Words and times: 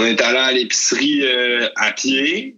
on 0.00 0.06
est 0.06 0.20
allé 0.20 0.38
à 0.38 0.52
l'épicerie 0.52 1.24
à 1.76 1.92
pied. 1.92 2.56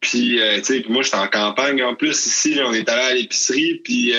Puis, 0.00 0.38
tu 0.56 0.64
sais, 0.64 0.84
moi, 0.88 1.02
j'étais 1.02 1.16
en 1.16 1.28
campagne 1.28 1.82
en 1.82 1.94
plus. 1.94 2.26
Ici, 2.26 2.58
on 2.64 2.72
est 2.72 2.88
allé 2.88 3.02
à 3.02 3.14
l'épicerie. 3.14 3.80
Puis, 3.84 4.12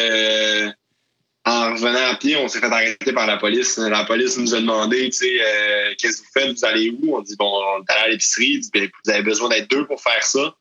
en 1.45 1.73
revenant 1.73 2.11
à 2.11 2.15
pied, 2.15 2.35
on 2.37 2.47
s'est 2.47 2.59
fait 2.59 2.65
arrêter 2.65 3.13
par 3.13 3.27
la 3.27 3.37
police. 3.37 3.77
La 3.77 4.03
police 4.03 4.37
nous 4.37 4.55
a 4.55 4.59
demandé, 4.59 5.09
tu 5.11 5.17
sais, 5.17 5.37
euh, 5.41 5.93
qu'est-ce 5.97 6.21
que 6.21 6.23
vous 6.23 6.31
faites, 6.33 6.57
vous 6.57 6.65
allez 6.65 6.89
où? 6.89 7.15
On 7.15 7.21
dit, 7.21 7.35
bon, 7.37 7.45
on 7.45 7.81
est 7.81 7.91
allé 7.91 8.02
à 8.05 8.07
l'épicerie. 8.09 8.61
Ben, 8.73 8.89
vous 9.05 9.11
avez 9.11 9.21
besoin 9.21 9.49
d'être 9.49 9.69
deux 9.69 9.85
pour 9.85 10.01
faire 10.01 10.23
ça. 10.23 10.55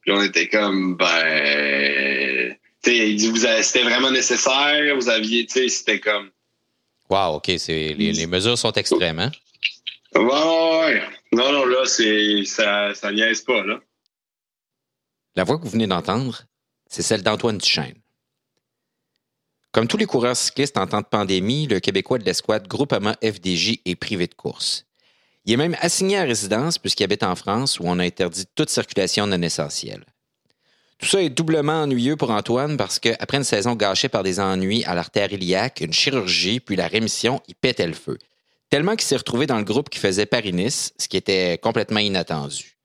Puis 0.00 0.10
on 0.10 0.22
était 0.22 0.48
comme, 0.48 0.96
ben, 0.96 2.56
tu 2.82 2.90
sais, 2.90 3.10
il 3.10 3.16
dit, 3.16 3.28
vous 3.28 3.46
c'était 3.62 3.82
vraiment 3.82 4.10
nécessaire. 4.10 4.96
Vous 4.96 5.10
aviez, 5.10 5.44
tu 5.44 5.52
sais, 5.52 5.68
c'était 5.68 6.00
comme. 6.00 6.30
Wow, 7.10 7.36
OK. 7.36 7.50
C'est, 7.58 7.94
les, 7.98 8.26
mesures 8.26 8.56
sont 8.56 8.72
extrêmes, 8.72 9.18
hein? 9.18 9.30
Non, 10.14 11.50
non, 11.52 11.64
là, 11.64 11.86
ça, 11.86 12.94
ça 12.94 13.12
niaise 13.12 13.40
pas, 13.42 13.64
là. 13.64 13.80
La 15.34 15.44
voix 15.44 15.58
que 15.58 15.64
vous 15.64 15.70
venez 15.70 15.86
d'entendre, 15.86 16.42
c'est 16.86 17.02
celle 17.02 17.22
d'Antoine 17.22 17.56
Duchesne. 17.56 18.02
Comme 19.72 19.88
tous 19.88 19.96
les 19.96 20.04
coureurs 20.04 20.36
cyclistes 20.36 20.76
en 20.76 20.86
temps 20.86 21.00
de 21.00 21.06
pandémie, 21.06 21.66
le 21.66 21.80
Québécois 21.80 22.18
de 22.18 22.24
l'escouade 22.24 22.68
Groupement 22.68 23.14
FDJ 23.24 23.80
est 23.86 23.96
privé 23.96 24.26
de 24.26 24.34
course. 24.34 24.84
Il 25.46 25.54
est 25.54 25.56
même 25.56 25.76
assigné 25.80 26.18
à 26.18 26.24
résidence 26.24 26.78
puisqu'il 26.78 27.04
habite 27.04 27.22
en 27.22 27.34
France 27.34 27.80
où 27.80 27.84
on 27.86 27.98
a 27.98 28.04
interdit 28.04 28.44
toute 28.54 28.68
circulation 28.68 29.26
non 29.26 29.40
essentielle. 29.40 30.04
Tout 30.98 31.06
ça 31.06 31.22
est 31.22 31.30
doublement 31.30 31.82
ennuyeux 31.82 32.16
pour 32.16 32.30
Antoine 32.30 32.76
parce 32.76 32.98
qu'après 32.98 33.38
une 33.38 33.44
saison 33.44 33.74
gâchée 33.74 34.10
par 34.10 34.22
des 34.22 34.38
ennuis 34.38 34.84
à 34.84 34.94
l'artère 34.94 35.32
iliaque, 35.32 35.80
une 35.80 35.94
chirurgie 35.94 36.60
puis 36.60 36.76
la 36.76 36.86
rémission, 36.86 37.40
il 37.48 37.54
pétait 37.54 37.86
le 37.86 37.94
feu. 37.94 38.18
Tellement 38.72 38.96
qu'il 38.96 39.06
s'est 39.06 39.18
retrouvé 39.18 39.46
dans 39.46 39.58
le 39.58 39.64
groupe 39.64 39.90
qui 39.90 39.98
faisait 39.98 40.24
Paris-Nice, 40.24 40.94
ce 40.96 41.06
qui 41.06 41.18
était 41.18 41.58
complètement 41.58 42.00
inattendu. 42.00 42.78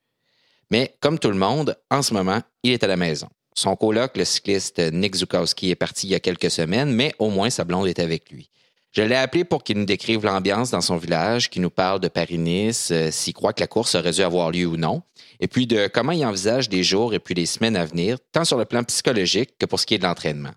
Mais 0.70 0.94
comme 1.00 1.18
tout 1.18 1.30
le 1.30 1.38
monde, 1.38 1.78
en 1.90 2.02
ce 2.02 2.12
moment, 2.12 2.42
il 2.62 2.72
est 2.72 2.84
à 2.84 2.86
la 2.86 2.98
maison. 2.98 3.26
Son 3.54 3.74
coloc, 3.74 4.18
le 4.18 4.26
cycliste 4.26 4.80
Nick 4.92 5.16
Zukowski, 5.16 5.70
est 5.70 5.76
parti 5.76 6.06
il 6.06 6.10
y 6.10 6.14
a 6.14 6.20
quelques 6.20 6.50
semaines, 6.50 6.92
mais 6.92 7.14
au 7.18 7.30
moins 7.30 7.48
sa 7.48 7.64
blonde 7.64 7.86
est 7.86 8.00
avec 8.00 8.30
lui. 8.30 8.50
Je 8.92 9.00
l'ai 9.00 9.14
appelé 9.14 9.44
pour 9.44 9.64
qu'il 9.64 9.78
nous 9.78 9.86
décrive 9.86 10.26
l'ambiance 10.26 10.70
dans 10.70 10.82
son 10.82 10.98
village, 10.98 11.48
qu'il 11.48 11.62
nous 11.62 11.70
parle 11.70 12.00
de 12.00 12.08
Paris-Nice, 12.08 12.90
euh, 12.92 13.10
s'il 13.10 13.32
croit 13.32 13.54
que 13.54 13.60
la 13.60 13.66
course 13.66 13.94
aurait 13.94 14.12
dû 14.12 14.20
avoir 14.20 14.50
lieu 14.50 14.66
ou 14.66 14.76
non, 14.76 15.00
et 15.40 15.48
puis 15.48 15.66
de 15.66 15.86
comment 15.86 16.12
il 16.12 16.22
envisage 16.26 16.68
des 16.68 16.82
jours 16.82 17.14
et 17.14 17.18
puis 17.18 17.34
des 17.34 17.46
semaines 17.46 17.76
à 17.76 17.86
venir, 17.86 18.18
tant 18.32 18.44
sur 18.44 18.58
le 18.58 18.66
plan 18.66 18.84
psychologique 18.84 19.56
que 19.58 19.64
pour 19.64 19.80
ce 19.80 19.86
qui 19.86 19.94
est 19.94 19.98
de 19.98 20.04
l'entraînement. 20.04 20.52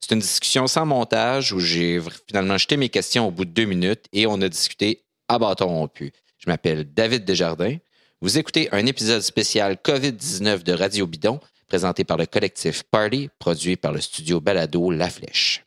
C'est 0.00 0.14
une 0.14 0.20
discussion 0.20 0.66
sans 0.66 0.86
montage 0.86 1.52
où 1.52 1.60
j'ai 1.60 2.00
finalement 2.26 2.56
jeté 2.56 2.76
mes 2.76 2.88
questions 2.88 3.28
au 3.28 3.30
bout 3.30 3.44
de 3.44 3.50
deux 3.50 3.64
minutes 3.64 4.06
et 4.12 4.26
on 4.26 4.40
a 4.40 4.48
discuté 4.48 5.04
à 5.28 5.38
bâton 5.38 5.66
rompu. 5.66 6.12
Je 6.38 6.48
m'appelle 6.48 6.92
David 6.92 7.24
Desjardins. 7.24 7.76
Vous 8.20 8.38
écoutez 8.38 8.68
un 8.72 8.86
épisode 8.86 9.22
spécial 9.22 9.76
COVID-19 9.84 10.62
de 10.62 10.72
Radio 10.72 11.06
Bidon 11.06 11.40
présenté 11.68 12.04
par 12.04 12.16
le 12.16 12.26
collectif 12.26 12.82
Party, 12.84 13.28
produit 13.38 13.76
par 13.76 13.92
le 13.92 14.00
studio 14.00 14.40
Balado 14.40 14.90
La 14.90 15.10
Flèche. 15.10 15.64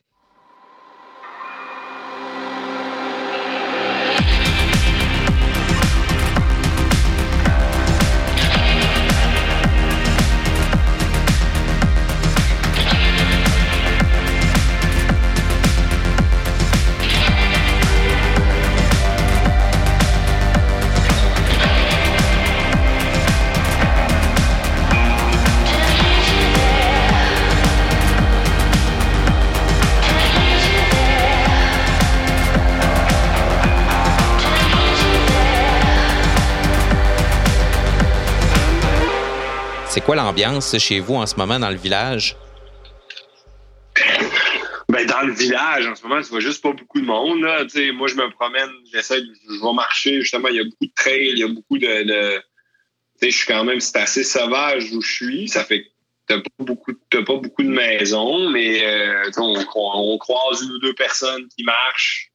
Quoi 40.04 40.16
l'ambiance 40.16 40.76
chez 40.78 41.00
vous 41.00 41.14
en 41.14 41.26
ce 41.26 41.36
moment 41.36 41.58
dans 41.58 41.70
le 41.70 41.76
village? 41.76 42.36
Ben, 44.88 45.06
dans 45.06 45.22
le 45.22 45.32
village, 45.32 45.86
en 45.86 45.94
ce 45.94 46.02
moment, 46.02 46.20
tu 46.20 46.28
vois 46.28 46.40
juste 46.40 46.62
pas 46.62 46.72
beaucoup 46.72 47.00
de 47.00 47.06
monde. 47.06 47.40
moi, 47.40 48.08
je 48.08 48.14
me 48.14 48.30
promène, 48.30 48.70
j'essaie, 48.92 49.20
je 49.20 49.64
vais 49.64 49.72
marcher. 49.72 50.20
Justement, 50.20 50.48
il 50.48 50.56
y 50.56 50.60
a 50.60 50.64
beaucoup 50.64 50.86
de 50.86 50.92
trails, 50.94 51.30
il 51.30 51.38
y 51.38 51.44
a 51.44 51.48
beaucoup 51.48 51.78
de. 51.78 52.42
je 53.22 53.30
suis 53.30 53.46
quand 53.46 53.64
même, 53.64 53.80
c'est 53.80 53.96
assez 53.96 54.24
sauvage 54.24 54.92
où 54.92 55.00
je 55.00 55.12
suis. 55.12 55.48
Ça 55.48 55.64
fait 55.64 55.84
que 55.84 55.88
t'as 56.26 56.40
pas 56.40 56.64
beaucoup, 56.64 56.92
pas 57.10 57.22
beaucoup 57.22 57.62
de 57.62 57.70
maisons, 57.70 58.50
mais 58.50 58.84
euh, 58.84 59.30
on, 59.36 60.18
croise 60.18 60.62
une 60.62 60.72
ou 60.72 60.78
deux 60.78 60.94
personnes 60.94 61.48
qui 61.56 61.64
marchent. 61.64 62.30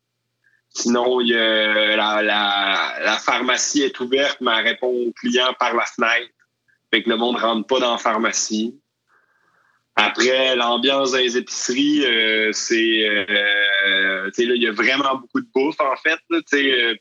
Sinon, 0.70 1.22
y 1.22 1.36
a 1.36 1.96
la, 1.96 2.22
la, 2.22 3.18
pharmacie 3.18 3.82
est 3.82 4.00
ouverte, 4.00 4.38
mais 4.42 4.52
elle 4.58 4.68
répond 4.68 4.88
aux 4.88 5.12
clients 5.12 5.54
par 5.60 5.76
la 5.76 5.86
fenêtre. 5.86 6.32
Que 7.04 7.10
le 7.10 7.18
monde 7.18 7.38
rentre 7.38 7.68
pas 7.68 7.80
dans 7.80 7.92
la 7.92 7.98
pharmacie. 7.98 8.76
Après, 10.00 10.56
l'ambiance 10.56 11.14
dans 11.14 11.18
les 11.18 11.38
épiceries, 11.38 12.06
euh, 12.06 12.52
c'est. 12.54 13.04
Euh, 13.04 14.26
tu 14.28 14.44
sais, 14.44 14.46
là, 14.46 14.54
il 14.56 14.62
y 14.62 14.68
a 14.68 14.72
vraiment 14.72 15.16
beaucoup 15.16 15.42
de 15.42 15.48
bouffe, 15.54 15.80
en 15.80 15.96
fait. 15.96 16.20
Tu 16.30 16.42
sais, 16.46 16.72
euh, 16.72 16.96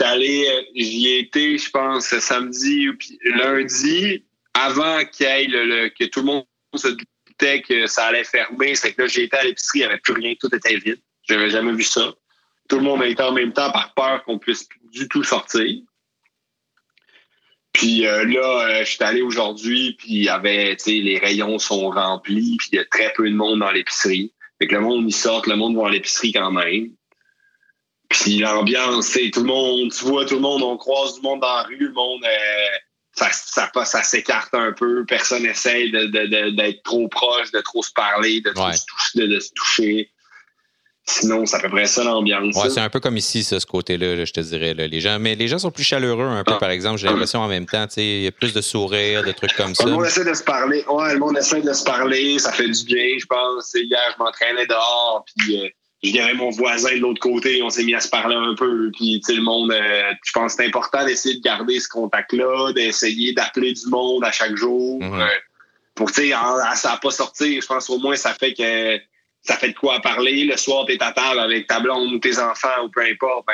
allé, 0.00 0.46
j'y 0.74 1.08
ai 1.08 1.18
été, 1.20 1.56
je 1.56 1.70
pense, 1.70 2.06
samedi 2.18 2.90
ou 2.90 2.96
lundi, 3.24 4.22
avant 4.52 5.02
qu'il 5.06 5.50
le, 5.50 5.88
que 5.88 6.04
tout 6.04 6.20
le 6.20 6.26
monde 6.26 6.44
se 6.74 6.88
doutait 6.88 7.62
que 7.62 7.86
ça 7.86 8.06
allait 8.06 8.24
fermer. 8.24 8.74
C'est 8.74 8.92
que 8.92 9.02
là, 9.02 9.08
j'ai 9.08 9.28
à 9.32 9.44
l'épicerie, 9.44 9.78
il 9.78 9.82
n'y 9.82 9.86
avait 9.86 10.00
plus 10.00 10.12
rien, 10.12 10.34
tout 10.38 10.54
était 10.54 10.76
vide. 10.76 11.00
J'avais 11.26 11.48
jamais 11.48 11.72
vu 11.72 11.84
ça. 11.84 12.12
Tout 12.68 12.76
le 12.76 12.82
monde 12.82 13.02
a 13.02 13.06
été 13.06 13.22
en 13.22 13.32
même 13.32 13.54
temps 13.54 13.72
par 13.72 13.94
peur 13.94 14.22
qu'on 14.24 14.38
puisse 14.38 14.68
du 14.92 15.08
tout 15.08 15.24
sortir. 15.24 15.80
Puis 17.80 18.06
euh, 18.06 18.26
là, 18.26 18.66
euh, 18.68 18.84
je 18.84 18.90
suis 18.90 19.02
allé 19.02 19.22
aujourd'hui, 19.22 19.96
puis 19.98 20.08
il 20.10 20.24
y 20.24 20.28
avait, 20.28 20.76
tu 20.76 20.84
sais, 20.84 20.90
les 20.90 21.16
rayons 21.16 21.58
sont 21.58 21.88
remplis, 21.88 22.58
puis 22.58 22.68
il 22.72 22.76
y 22.76 22.78
a 22.78 22.84
très 22.84 23.10
peu 23.14 23.26
de 23.26 23.34
monde 23.34 23.60
dans 23.60 23.70
l'épicerie. 23.70 24.34
Fait 24.58 24.66
que 24.66 24.74
le 24.74 24.82
monde, 24.82 25.06
il 25.08 25.14
sort, 25.14 25.48
le 25.48 25.56
monde 25.56 25.78
va 25.78 25.86
à 25.86 25.90
l'épicerie 25.90 26.32
quand 26.32 26.50
même. 26.50 26.90
Puis 28.10 28.36
l'ambiance, 28.40 29.06
c'est 29.06 29.30
tout 29.30 29.40
le 29.40 29.46
monde, 29.46 29.92
tu 29.92 30.04
vois 30.04 30.26
tout 30.26 30.34
le 30.34 30.42
monde, 30.42 30.62
on 30.62 30.76
croise 30.76 31.14
du 31.14 31.22
monde 31.22 31.40
dans 31.40 31.56
la 31.56 31.62
rue, 31.62 31.78
le 31.78 31.92
monde, 31.92 32.22
euh, 32.22 32.78
ça, 33.12 33.30
ça, 33.32 33.70
ça 33.86 34.02
s'écarte 34.02 34.52
un 34.52 34.72
peu, 34.72 35.06
personne 35.06 35.46
essaie 35.46 35.88
d'être 35.88 36.10
de, 36.10 36.50
de, 36.50 36.82
trop 36.84 37.08
proche, 37.08 37.50
de 37.50 37.62
trop 37.62 37.82
se 37.82 37.92
parler, 37.92 38.42
de, 38.42 38.50
de 38.50 39.40
se 39.40 39.52
toucher. 39.54 40.10
Sinon, 41.10 41.44
c'est 41.44 41.56
à 41.56 41.60
peu 41.60 41.68
près 41.68 41.86
ça 41.86 42.04
l'ambiance. 42.04 42.54
Ouais, 42.54 42.70
c'est 42.70 42.80
un 42.80 42.88
peu 42.88 43.00
comme 43.00 43.16
ici, 43.16 43.42
ça, 43.42 43.58
ce 43.58 43.66
côté-là, 43.66 44.24
je 44.24 44.32
te 44.32 44.40
dirais. 44.40 44.74
les 44.74 45.00
gens, 45.00 45.18
mais 45.18 45.34
les 45.34 45.48
gens 45.48 45.58
sont 45.58 45.72
plus 45.72 45.82
chaleureux 45.82 46.24
un 46.24 46.44
peu, 46.44 46.52
ah. 46.54 46.58
par 46.58 46.70
exemple. 46.70 46.98
J'ai 46.98 47.08
l'impression 47.08 47.40
en 47.40 47.48
même 47.48 47.66
temps, 47.66 47.86
il 47.96 48.22
y 48.22 48.26
a 48.28 48.32
plus 48.32 48.52
de 48.52 48.60
sourires, 48.60 49.24
de 49.24 49.32
trucs 49.32 49.54
comme 49.54 49.74
ça. 49.74 49.86
Le 49.86 49.92
monde 49.92 50.06
essaie 50.06 50.24
de 50.24 50.34
se 50.34 50.44
parler. 50.44 50.84
Ouais, 50.88 51.12
le 51.12 51.18
monde 51.18 51.36
essaie 51.36 51.62
de 51.62 51.72
se 51.72 51.82
parler. 51.82 52.38
Ça 52.38 52.52
fait 52.52 52.68
du 52.68 52.84
bien, 52.84 53.16
je 53.18 53.26
pense. 53.26 53.74
Hier, 53.74 54.14
je 54.16 54.22
m'entraînais 54.22 54.66
dehors, 54.66 55.24
puis 55.36 55.60
euh, 55.60 55.68
je 56.04 56.12
dirais 56.12 56.34
mon 56.34 56.50
voisin 56.50 56.94
de 56.94 57.00
l'autre 57.00 57.20
côté. 57.20 57.60
On 57.62 57.70
s'est 57.70 57.84
mis 57.84 57.94
à 57.94 58.00
se 58.00 58.08
parler 58.08 58.36
un 58.36 58.54
peu. 58.54 58.90
Puis, 58.96 59.20
tu 59.20 59.32
sais, 59.32 59.34
le 59.34 59.42
monde, 59.42 59.72
euh, 59.72 60.12
je 60.24 60.32
pense 60.32 60.54
que 60.54 60.62
c'est 60.62 60.68
important 60.68 61.04
d'essayer 61.04 61.36
de 61.36 61.42
garder 61.42 61.80
ce 61.80 61.88
contact-là, 61.88 62.72
d'essayer 62.72 63.32
d'appeler 63.32 63.72
du 63.72 63.86
monde 63.88 64.24
à 64.24 64.30
chaque 64.30 64.54
jour. 64.54 65.02
Mhm. 65.02 65.20
Euh, 65.20 65.26
pour, 65.96 66.12
tu 66.12 66.28
sais, 66.28 66.34
ça 66.76 66.90
n'a 66.90 66.96
pas 66.98 67.10
sorti. 67.10 67.60
Je 67.60 67.66
pense 67.66 67.90
au 67.90 67.98
moins, 67.98 68.14
ça 68.14 68.32
fait 68.32 68.54
que 68.54 69.00
ça 69.42 69.56
fait 69.56 69.70
de 69.70 69.74
quoi 69.74 70.00
parler. 70.00 70.44
Le 70.44 70.56
soir, 70.56 70.86
tu 70.86 70.92
es 70.92 71.02
à 71.02 71.12
table 71.12 71.40
avec 71.40 71.66
ta 71.66 71.80
blonde 71.80 72.12
ou 72.12 72.18
tes 72.18 72.38
enfants 72.38 72.84
ou 72.84 72.88
peu 72.90 73.02
importe. 73.02 73.46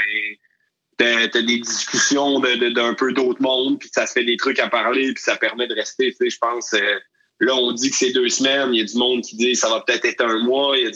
Ben, 0.99 1.29
t'as 1.31 1.43
des 1.43 1.59
discussions 1.59 2.41
d'un 2.41 2.95
peu 2.95 3.13
d'autres 3.13 3.43
mondes, 3.43 3.79
puis 3.79 3.91
ça 3.93 4.07
se 4.07 4.13
fait 4.13 4.25
des 4.25 4.37
trucs 4.37 4.59
à 4.59 4.69
parler, 4.69 5.13
puis 5.13 5.23
ça 5.23 5.37
permet 5.37 5.67
de 5.67 5.75
rester. 5.75 6.11
Tu 6.11 6.17
sais, 6.17 6.31
je 6.31 6.39
pense, 6.39 6.73
euh, 6.75 6.99
là, 7.41 7.55
on 7.55 7.73
dit 7.73 7.91
que 7.91 7.97
c'est 7.97 8.13
deux 8.13 8.29
semaines. 8.29 8.73
Il 8.75 8.79
y 8.79 8.83
a 8.83 8.85
du 8.85 8.97
monde 8.97 9.23
qui 9.23 9.37
dit 9.37 9.55
ça 9.55 9.69
va 9.69 9.81
peut-être 9.81 10.05
être 10.05 10.25
un 10.25 10.43
mois. 10.43 10.77
Il 10.77 10.85
y 10.85 10.87
a, 10.87 10.91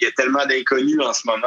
il 0.00 0.04
y 0.04 0.06
a 0.06 0.12
tellement 0.12 0.46
d'inconnus 0.46 1.00
en 1.00 1.12
ce 1.12 1.26
moment. 1.26 1.46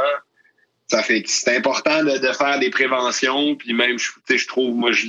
Ça 0.88 1.04
fait 1.04 1.22
que 1.22 1.30
c'est 1.30 1.56
important 1.56 2.04
de, 2.04 2.18
de, 2.18 2.34
faire 2.34 2.60
des 2.60 2.70
préventions. 2.70 3.56
Puis 3.56 3.74
même, 3.74 3.98
je, 4.00 4.12
je 4.28 4.48
trouve, 4.48 4.76
moi, 4.76 4.92
je, 4.92 5.08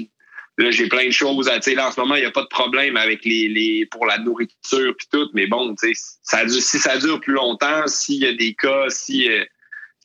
Là, 0.60 0.70
j'ai 0.70 0.88
plein 0.88 1.06
de 1.06 1.10
choses. 1.10 1.48
À, 1.48 1.58
là, 1.58 1.88
en 1.88 1.92
ce 1.92 2.00
moment, 2.00 2.16
il 2.16 2.20
n'y 2.20 2.26
a 2.26 2.30
pas 2.30 2.42
de 2.42 2.48
problème 2.48 2.96
avec 2.96 3.24
les, 3.24 3.48
les 3.48 3.86
pour 3.86 4.04
la 4.04 4.18
nourriture 4.18 4.90
et 4.90 5.06
tout, 5.10 5.28
mais 5.32 5.46
bon, 5.46 5.74
ça, 6.22 6.46
si 6.48 6.78
ça 6.78 6.98
dure 6.98 7.20
plus 7.20 7.32
longtemps, 7.32 7.86
s'il 7.86 8.22
y 8.22 8.26
a 8.26 8.34
des 8.34 8.54
cas, 8.54 8.84
si, 8.88 9.30
euh, 9.30 9.44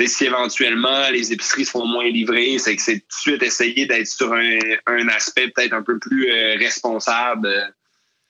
si 0.06 0.26
éventuellement 0.26 1.10
les 1.10 1.34
épiceries 1.34 1.66
se 1.66 1.72
font 1.72 1.86
moins 1.86 2.08
livrées, 2.08 2.58
c'est 2.58 2.76
que 2.76 2.82
c'est 2.82 3.00
tout 3.00 3.06
de 3.08 3.22
suite 3.32 3.44
essayer 3.44 3.86
d'être 3.86 4.08
sur 4.08 4.32
un, 4.34 4.60
un 4.88 5.08
aspect 5.10 5.50
peut-être 5.50 5.74
un 5.74 5.84
peu 5.84 6.00
plus 6.00 6.32
euh, 6.32 6.56
responsable. 6.58 7.50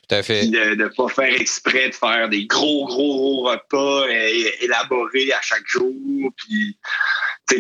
Tout 0.08 0.16
à 0.16 0.24
fait. 0.24 0.48
De 0.48 0.76
ne 0.76 0.88
pas 0.88 1.08
faire 1.08 1.42
exprès 1.42 1.90
de 1.90 1.96
faire 1.96 2.30
des 2.30 2.46
gros, 2.46 2.86
gros, 2.86 3.18
gros 3.18 3.50
repas 3.50 4.08
élaborés 4.62 5.32
à 5.32 5.42
chaque 5.42 5.68
jour. 5.68 5.94
Puis 6.38 6.78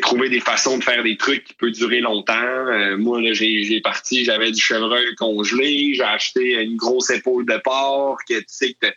trouver 0.02 0.30
des 0.30 0.40
façons 0.40 0.78
de 0.78 0.84
faire 0.84 1.04
des 1.04 1.18
trucs 1.18 1.44
qui 1.44 1.54
peuvent 1.54 1.72
durer 1.72 2.02
longtemps. 2.02 2.34
Euh, 2.34 2.98
moi, 2.98 3.22
là, 3.22 3.34
j'ai 3.34 3.82
parti, 3.82 4.26
j'avais 4.26 4.52
du 4.52 4.62
chevreuil 4.62 5.14
congelé, 5.16 5.94
j'ai 5.94 6.04
acheté 6.04 6.54
une 6.64 6.76
grosse 6.76 7.10
épaule 7.10 7.46
de 7.46 7.58
porc, 7.58 8.18
que 8.28 8.40
tu 8.40 8.46
sais 8.48 8.74
que 8.74 8.88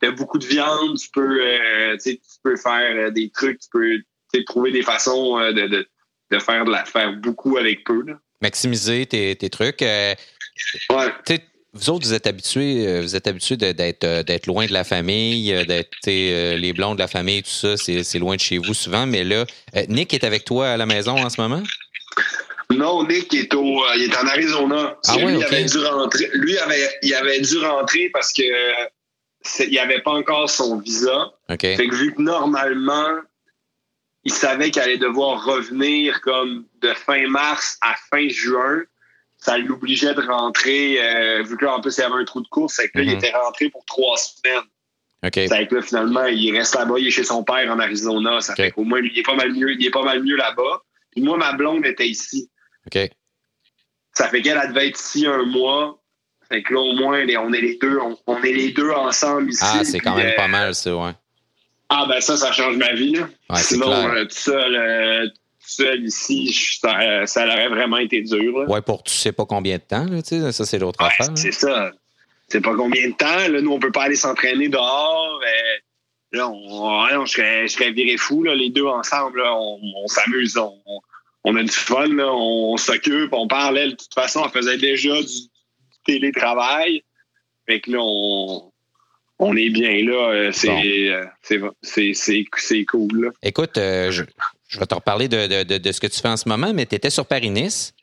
t'as 0.00 0.10
beaucoup 0.12 0.38
de 0.38 0.46
viande, 0.46 0.96
tu 0.98 1.08
peux, 1.12 1.40
euh, 1.42 1.96
tu 2.02 2.18
peux 2.42 2.56
faire 2.56 2.96
euh, 2.96 3.10
des 3.10 3.30
trucs, 3.30 3.58
tu 3.60 3.68
peux 3.72 4.44
trouver 4.44 4.70
des 4.70 4.82
façons 4.82 5.38
de, 5.38 5.66
de, 5.66 5.88
de, 6.30 6.38
faire 6.38 6.64
de 6.64 6.70
la 6.70 6.84
faire 6.84 7.12
beaucoup 7.14 7.56
avec 7.56 7.84
peu. 7.84 8.04
Là. 8.06 8.14
Maximiser 8.40 9.06
tes, 9.06 9.34
tes 9.34 9.50
trucs. 9.50 9.80
ouais 9.80 10.16
vous 11.74 11.90
autres, 11.90 12.06
vous 12.06 12.14
êtes 12.14 12.26
habitués, 12.26 12.86
euh, 12.86 13.02
vous 13.02 13.14
êtes 13.14 13.26
habitués 13.26 13.56
d'être, 13.56 14.04
euh, 14.04 14.22
d'être 14.22 14.46
loin 14.46 14.66
de 14.66 14.72
la 14.72 14.84
famille, 14.84 15.52
euh, 15.52 15.64
d'être 15.64 15.90
les 16.06 16.72
blonds 16.72 16.94
de 16.94 17.00
la 17.00 17.08
famille, 17.08 17.42
tout 17.42 17.50
ça, 17.50 17.76
c'est, 17.76 18.18
loin 18.18 18.36
de 18.36 18.40
chez 18.40 18.58
vous 18.58 18.74
souvent. 18.74 19.06
Mais 19.06 19.24
là, 19.24 19.44
Nick 19.88 20.14
est 20.14 20.24
avec 20.24 20.44
toi 20.44 20.70
à 20.70 20.76
la 20.76 20.86
maison 20.86 21.16
en 21.16 21.28
ce 21.28 21.40
moment? 21.40 21.62
Non, 22.70 23.06
Nick 23.06 23.34
est 23.34 23.52
au, 23.54 23.82
il 23.96 24.04
est 24.04 24.16
en 24.16 24.26
Arizona. 24.26 24.98
Ah 25.06 25.16
lui, 25.16 25.34
il 25.34 25.44
avait 25.44 25.64
dû 25.64 25.78
rentrer. 25.78 26.30
Lui 26.34 26.58
avait, 26.58 26.90
il 27.02 27.14
avait 27.14 27.40
dû 27.40 27.58
rentrer 27.58 28.10
parce 28.12 28.32
que 28.32 28.42
il 29.60 29.74
n'avait 29.74 30.02
pas 30.02 30.12
encore 30.12 30.50
son 30.50 30.78
visa. 30.78 31.32
Fait 31.48 31.76
que 31.76 31.94
vu 31.94 32.14
que 32.14 32.20
normalement, 32.20 33.20
il 34.24 34.32
savait 34.32 34.70
qu'il 34.70 34.82
allait 34.82 34.98
devoir 34.98 35.44
revenir 35.44 36.20
comme 36.20 36.66
de 36.82 36.92
fin 36.92 37.26
mars 37.28 37.78
à 37.80 37.94
fin 38.10 38.28
juin 38.28 38.82
ça 39.48 39.56
l'obligeait 39.56 40.12
de 40.12 40.20
rentrer, 40.20 40.98
euh, 41.00 41.42
vu 41.42 41.56
qu'en 41.56 41.80
plus, 41.80 41.96
il 41.96 42.00
y 42.00 42.04
avait 42.04 42.20
un 42.20 42.24
trou 42.24 42.42
de 42.42 42.48
course, 42.48 42.74
c'est 42.76 42.90
que 42.90 42.98
là, 42.98 43.04
il 43.04 43.10
mhm. 43.10 43.16
était 43.16 43.32
rentré 43.32 43.70
pour 43.70 43.82
trois 43.86 44.18
semaines. 44.18 44.64
OK. 45.24 45.32
C'est 45.34 45.66
que 45.66 45.76
là, 45.76 45.82
finalement, 45.82 46.26
il 46.26 46.54
reste 46.54 46.74
là-bas, 46.74 46.96
il 46.98 47.06
est 47.06 47.10
chez 47.10 47.24
son 47.24 47.42
père 47.42 47.72
en 47.72 47.78
Arizona. 47.78 48.42
Ça 48.42 48.54
fait 48.54 48.70
qu'au 48.70 48.84
moins, 48.84 49.00
il 49.00 49.18
est 49.18 49.22
pas 49.22 49.34
mal 49.34 49.52
mieux, 49.52 49.72
il 49.72 49.86
est 49.86 49.90
pas 49.90 50.02
mal 50.02 50.22
mieux 50.22 50.36
là-bas. 50.36 50.82
Puis 51.12 51.22
moi, 51.22 51.38
ma 51.38 51.54
blonde 51.54 51.86
était 51.86 52.06
ici. 52.06 52.50
OK. 52.86 53.10
Ça 54.12 54.28
fait 54.28 54.42
qu'elle 54.42 54.60
devait 54.68 54.88
être 54.88 55.00
ici 55.00 55.26
un 55.26 55.44
mois. 55.44 55.98
Fait 56.50 56.62
que 56.62 56.74
là, 56.74 56.80
au 56.80 56.92
moins, 56.92 57.24
on 57.40 57.52
est 57.52 57.60
les 57.60 57.78
deux, 57.80 57.98
on, 58.26 58.42
est 58.42 58.52
les 58.52 58.72
deux 58.72 58.90
ensemble 58.90 59.50
ici. 59.50 59.64
Ah, 59.64 59.82
c'est 59.82 60.00
quand 60.00 60.14
même 60.14 60.34
pas 60.36 60.44
euh, 60.44 60.48
mal, 60.48 60.74
ça, 60.74 60.94
ouais. 60.94 61.12
Ah, 61.88 62.04
ben 62.06 62.20
ça, 62.20 62.36
ça 62.36 62.52
change 62.52 62.76
ma 62.76 62.92
vie. 62.92 63.14
Là. 63.14 63.28
Ouais, 63.50 63.56
Sinon, 63.56 63.90
euh, 63.90 64.24
tout 64.24 64.36
seul, 64.36 65.32
seul 65.68 66.04
ici, 66.04 66.52
ça, 66.80 67.26
ça, 67.26 67.46
aurait 67.46 67.68
vraiment 67.68 67.98
été 67.98 68.22
dur. 68.22 68.64
Oui, 68.68 68.80
pour 68.84 69.02
tu 69.02 69.12
sais 69.12 69.32
pas 69.32 69.44
combien 69.44 69.76
de 69.76 69.82
temps, 69.82 70.06
là, 70.06 70.52
ça 70.52 70.64
c'est 70.64 70.78
l'autre 70.78 71.02
affaire. 71.02 71.30
C'est 71.34 71.52
ça. 71.52 71.92
C'est 72.48 72.62
pas 72.62 72.74
combien 72.74 73.08
de 73.08 73.14
temps. 73.14 73.48
Là, 73.48 73.60
nous, 73.60 73.72
on 73.72 73.78
peut 73.78 73.92
pas 73.92 74.04
aller 74.04 74.16
s'entraîner 74.16 74.68
dehors. 74.68 75.40
là, 76.32 76.48
on, 76.48 77.26
je, 77.26 77.32
serais, 77.32 77.68
je 77.68 77.74
serais 77.74 77.92
viré 77.92 78.16
fou. 78.16 78.42
Là, 78.42 78.54
les 78.54 78.70
deux 78.70 78.86
ensemble, 78.86 79.42
on, 79.44 80.06
s'amuse. 80.06 80.58
On, 81.44 81.56
a 81.56 81.62
du 81.62 81.70
fun. 81.70 82.08
Là, 82.08 82.32
on, 82.32 82.76
s'occupe. 82.78 83.32
On 83.32 83.48
parlait. 83.48 83.88
De 83.88 83.96
toute 83.96 84.14
façon, 84.14 84.40
on 84.44 84.48
faisait 84.48 84.78
déjà 84.78 85.20
du 85.20 85.38
télétravail. 86.06 87.02
Fait 87.66 87.80
que 87.80 87.90
là, 87.90 87.98
on, 88.00 88.72
on 89.38 89.56
est 89.56 89.70
bien 89.70 90.02
là. 90.04 90.30
Euh, 90.30 90.50
c'est 91.82 92.14
c'est 92.14 92.84
cool. 92.86 93.24
Là. 93.24 93.30
Écoute, 93.42 93.76
euh, 93.76 94.10
je, 94.10 94.22
je 94.68 94.78
vais 94.78 94.86
te 94.86 94.94
reparler 94.94 95.28
de, 95.28 95.64
de, 95.64 95.78
de, 95.78 95.92
ce 95.92 96.00
que 96.00 96.06
tu 96.06 96.20
fais 96.20 96.28
en 96.28 96.36
ce 96.36 96.48
moment, 96.48 96.72
mais 96.74 96.86
tu 96.86 96.94
étais 96.94 97.10
sur 97.10 97.26
Paris-Nice. 97.26 97.94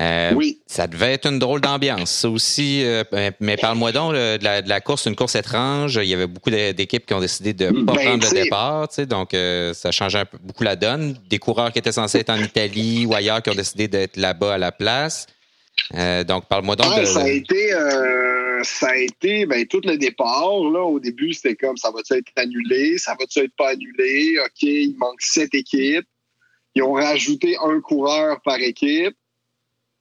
Euh, 0.00 0.32
oui. 0.34 0.60
Ça 0.66 0.86
devait 0.86 1.12
être 1.12 1.26
une 1.26 1.38
drôle 1.38 1.60
d'ambiance. 1.60 2.10
Ça 2.10 2.30
aussi, 2.30 2.82
euh, 2.84 3.04
mais 3.38 3.58
parle-moi 3.58 3.92
donc 3.92 4.14
de, 4.14 4.42
la, 4.42 4.62
de, 4.62 4.68
la, 4.68 4.80
course, 4.80 5.04
une 5.04 5.14
course 5.14 5.34
étrange. 5.34 5.96
Il 6.02 6.08
y 6.08 6.14
avait 6.14 6.26
beaucoup 6.26 6.48
d'équipes 6.48 7.04
qui 7.04 7.12
ont 7.12 7.20
décidé 7.20 7.52
de 7.52 7.66
ne 7.66 7.84
pas 7.84 7.92
ben, 7.92 8.04
prendre 8.04 8.24
le 8.24 8.42
départ. 8.42 8.88
Donc, 9.06 9.34
euh, 9.34 9.74
ça 9.74 9.90
changeait 9.90 10.24
beaucoup 10.42 10.64
la 10.64 10.76
donne. 10.76 11.16
Des 11.28 11.38
coureurs 11.38 11.70
qui 11.70 11.80
étaient 11.80 11.92
censés 11.92 12.20
être 12.20 12.30
en 12.30 12.38
Italie 12.38 13.04
ou 13.04 13.14
ailleurs 13.14 13.42
qui 13.42 13.50
ont 13.50 13.54
décidé 13.54 13.88
d'être 13.88 14.16
là-bas 14.16 14.54
à 14.54 14.58
la 14.58 14.72
place. 14.72 15.26
donc, 16.26 16.46
parle-moi 16.48 16.76
donc 16.76 16.98
de. 16.98 17.04
Ça 17.04 17.20
a 17.20 17.28
été, 17.28 17.74
ça 18.62 18.90
a 18.90 18.96
été 18.96 19.46
ben, 19.46 19.66
tout 19.66 19.80
le 19.84 19.96
départ. 19.96 20.60
Là, 20.70 20.84
au 20.84 21.00
début, 21.00 21.32
c'était 21.32 21.56
comme 21.56 21.76
ça 21.76 21.90
va-tu 21.90 22.14
être 22.14 22.32
annulé, 22.36 22.98
ça 22.98 23.16
va-tu 23.18 23.40
être 23.40 23.54
pas 23.56 23.70
annulé? 23.70 24.38
OK, 24.44 24.62
il 24.62 24.96
manque 24.96 25.20
sept 25.20 25.54
équipes. 25.54 26.06
Ils 26.74 26.82
ont 26.82 26.92
rajouté 26.92 27.56
un 27.62 27.80
coureur 27.80 28.40
par 28.42 28.58
équipe. 28.58 29.16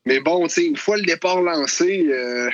Mais 0.05 0.19
bon, 0.19 0.47
une 0.47 0.75
fois 0.75 0.97
le 0.97 1.03
départ 1.03 1.41
lancé, 1.41 2.05
euh, 2.07 2.49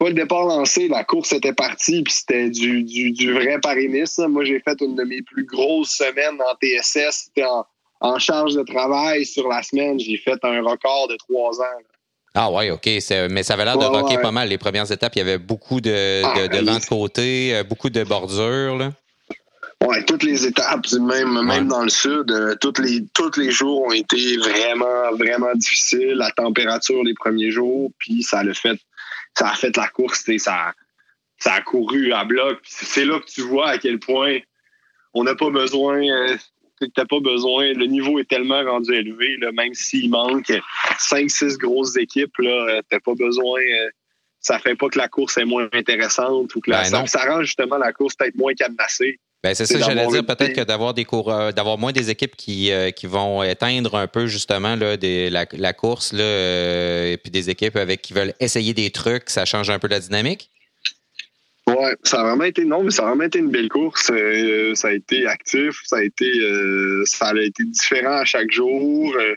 fois 0.00 0.08
le 0.08 0.14
départ 0.14 0.46
lancé, 0.46 0.88
la 0.88 1.04
course 1.04 1.32
était 1.32 1.52
partie, 1.52 2.02
puis 2.02 2.12
c'était 2.12 2.48
du, 2.48 2.82
du, 2.82 3.32
vrai 3.32 3.60
Paris-Nice. 3.60 4.18
Moi, 4.18 4.44
j'ai 4.44 4.60
fait 4.60 4.80
une 4.80 4.94
de 4.94 5.04
mes 5.04 5.20
plus 5.22 5.44
grosses 5.44 5.90
semaines 5.90 6.40
en 6.40 6.54
TSS. 6.54 7.26
C'était 7.26 7.44
en, 7.44 7.66
en 8.00 8.18
charge 8.18 8.54
de 8.54 8.62
travail 8.62 9.26
sur 9.26 9.46
la 9.48 9.62
semaine. 9.62 9.98
J'ai 9.98 10.16
fait 10.16 10.38
un 10.42 10.62
record 10.62 11.08
de 11.08 11.16
trois 11.16 11.60
ans. 11.60 11.78
Ah 12.34 12.50
ouais, 12.50 12.70
OK. 12.70 12.86
Mais 13.30 13.42
ça 13.42 13.54
avait 13.54 13.64
l'air 13.64 13.78
de 13.78 13.84
rocker 13.84 14.18
pas 14.18 14.30
mal. 14.30 14.48
Les 14.48 14.58
premières 14.58 14.90
étapes, 14.90 15.16
il 15.16 15.18
y 15.18 15.22
avait 15.22 15.38
beaucoup 15.38 15.80
de, 15.80 16.22
ah, 16.24 16.48
de, 16.48 16.64
vent 16.64 16.78
de 16.78 16.86
côté, 16.86 17.56
euh, 17.56 17.64
beaucoup 17.64 17.90
de 17.90 18.04
bordures. 18.04 18.76
Là. 18.76 18.92
Oui, 19.86 20.04
toutes 20.04 20.22
les 20.22 20.46
étapes, 20.46 20.84
même, 20.92 21.42
même 21.42 21.66
dans 21.66 21.82
le 21.82 21.88
sud, 21.88 22.30
euh, 22.30 22.54
toutes 22.60 22.78
les, 22.78 23.04
tous 23.14 23.36
les 23.38 23.50
jours 23.50 23.86
ont 23.86 23.92
été 23.92 24.36
vraiment, 24.36 25.12
vraiment 25.18 25.54
difficiles. 25.54 26.14
La 26.16 26.30
température 26.30 27.02
les 27.02 27.14
premiers 27.14 27.50
jours, 27.50 27.90
puis 27.98 28.22
ça 28.22 28.40
a 28.40 28.54
fait, 28.54 28.78
ça 29.36 29.48
a 29.48 29.54
fait 29.54 29.76
la 29.76 29.88
course, 29.88 30.24
ça, 30.38 30.74
ça 31.38 31.54
a 31.54 31.60
couru 31.62 32.12
à 32.12 32.24
bloc. 32.24 32.58
C'est 32.64 33.06
là 33.06 33.18
que 33.18 33.26
tu 33.26 33.40
vois 33.40 33.70
à 33.70 33.78
quel 33.78 33.98
point 33.98 34.38
on 35.14 35.24
n'a 35.24 35.34
pas 35.34 35.50
besoin. 35.50 36.00
Euh, 36.00 36.36
t'as 36.88 37.04
pas 37.04 37.20
besoin. 37.20 37.72
Le 37.72 37.86
niveau 37.86 38.18
est 38.18 38.28
tellement 38.28 38.62
rendu 38.62 38.92
élevé, 38.92 39.36
là, 39.38 39.52
même 39.52 39.74
s'il 39.74 40.10
manque 40.10 40.52
5-6 40.98 41.58
grosses 41.58 41.96
équipes, 41.96 42.32
euh, 42.40 42.80
t'as 42.88 43.00
pas 43.00 43.14
besoin. 43.14 43.60
Euh, 43.60 43.90
ça 44.40 44.58
fait 44.58 44.74
pas 44.74 44.88
que 44.88 44.98
la 44.98 45.08
course 45.08 45.36
est 45.36 45.44
moins 45.44 45.68
intéressante 45.72 46.54
ou 46.54 46.60
que 46.60 46.70
la, 46.70 46.88
ben 46.90 47.06
ça, 47.06 47.20
rend 47.30 47.42
justement 47.42 47.76
la 47.76 47.92
course 47.92 48.14
peut-être 48.14 48.36
moins 48.36 48.54
cadenassée. 48.54 49.18
Ben 49.42 49.54
c'est 49.54 49.66
ça, 49.66 49.78
j'allais 49.78 50.06
dire 50.06 50.24
peut-être 50.24 50.54
que 50.54 50.60
d'avoir 50.62 50.92
des 50.92 51.06
d'avoir 51.54 51.78
moins 51.78 51.92
des 51.92 52.10
équipes 52.10 52.36
qui, 52.36 52.70
euh, 52.72 52.90
qui 52.90 53.06
vont 53.06 53.42
éteindre 53.42 53.94
un 53.94 54.06
peu 54.06 54.26
justement 54.26 54.76
là, 54.76 54.98
des, 54.98 55.30
la, 55.30 55.72
course 55.72 56.12
là, 56.12 57.06
et 57.06 57.16
puis 57.16 57.30
des 57.30 57.48
équipes 57.48 57.76
avec 57.76 58.02
qui 58.02 58.12
veulent 58.12 58.34
essayer 58.38 58.74
des 58.74 58.90
trucs, 58.90 59.30
ça 59.30 59.46
change 59.46 59.70
un 59.70 59.78
peu 59.78 59.88
la 59.88 60.00
dynamique? 60.00 60.50
Ouais, 61.66 61.96
ça 62.02 62.20
a 62.20 62.24
vraiment 62.24 62.44
été 62.44 62.64
non, 62.64 62.82
mais 62.82 62.90
ça 62.90 63.02
a 63.02 63.06
vraiment 63.06 63.24
été 63.24 63.38
une 63.38 63.50
belle 63.50 63.68
course. 63.68 64.10
Euh, 64.10 64.74
ça 64.74 64.88
a 64.88 64.92
été 64.92 65.26
actif, 65.26 65.80
ça 65.84 65.96
a 65.98 66.02
été 66.02 66.26
euh, 66.26 67.02
ça 67.04 67.28
a 67.28 67.40
été 67.40 67.64
différent 67.64 68.14
à 68.14 68.24
chaque 68.24 68.50
jour. 68.50 69.14
Euh, 69.16 69.34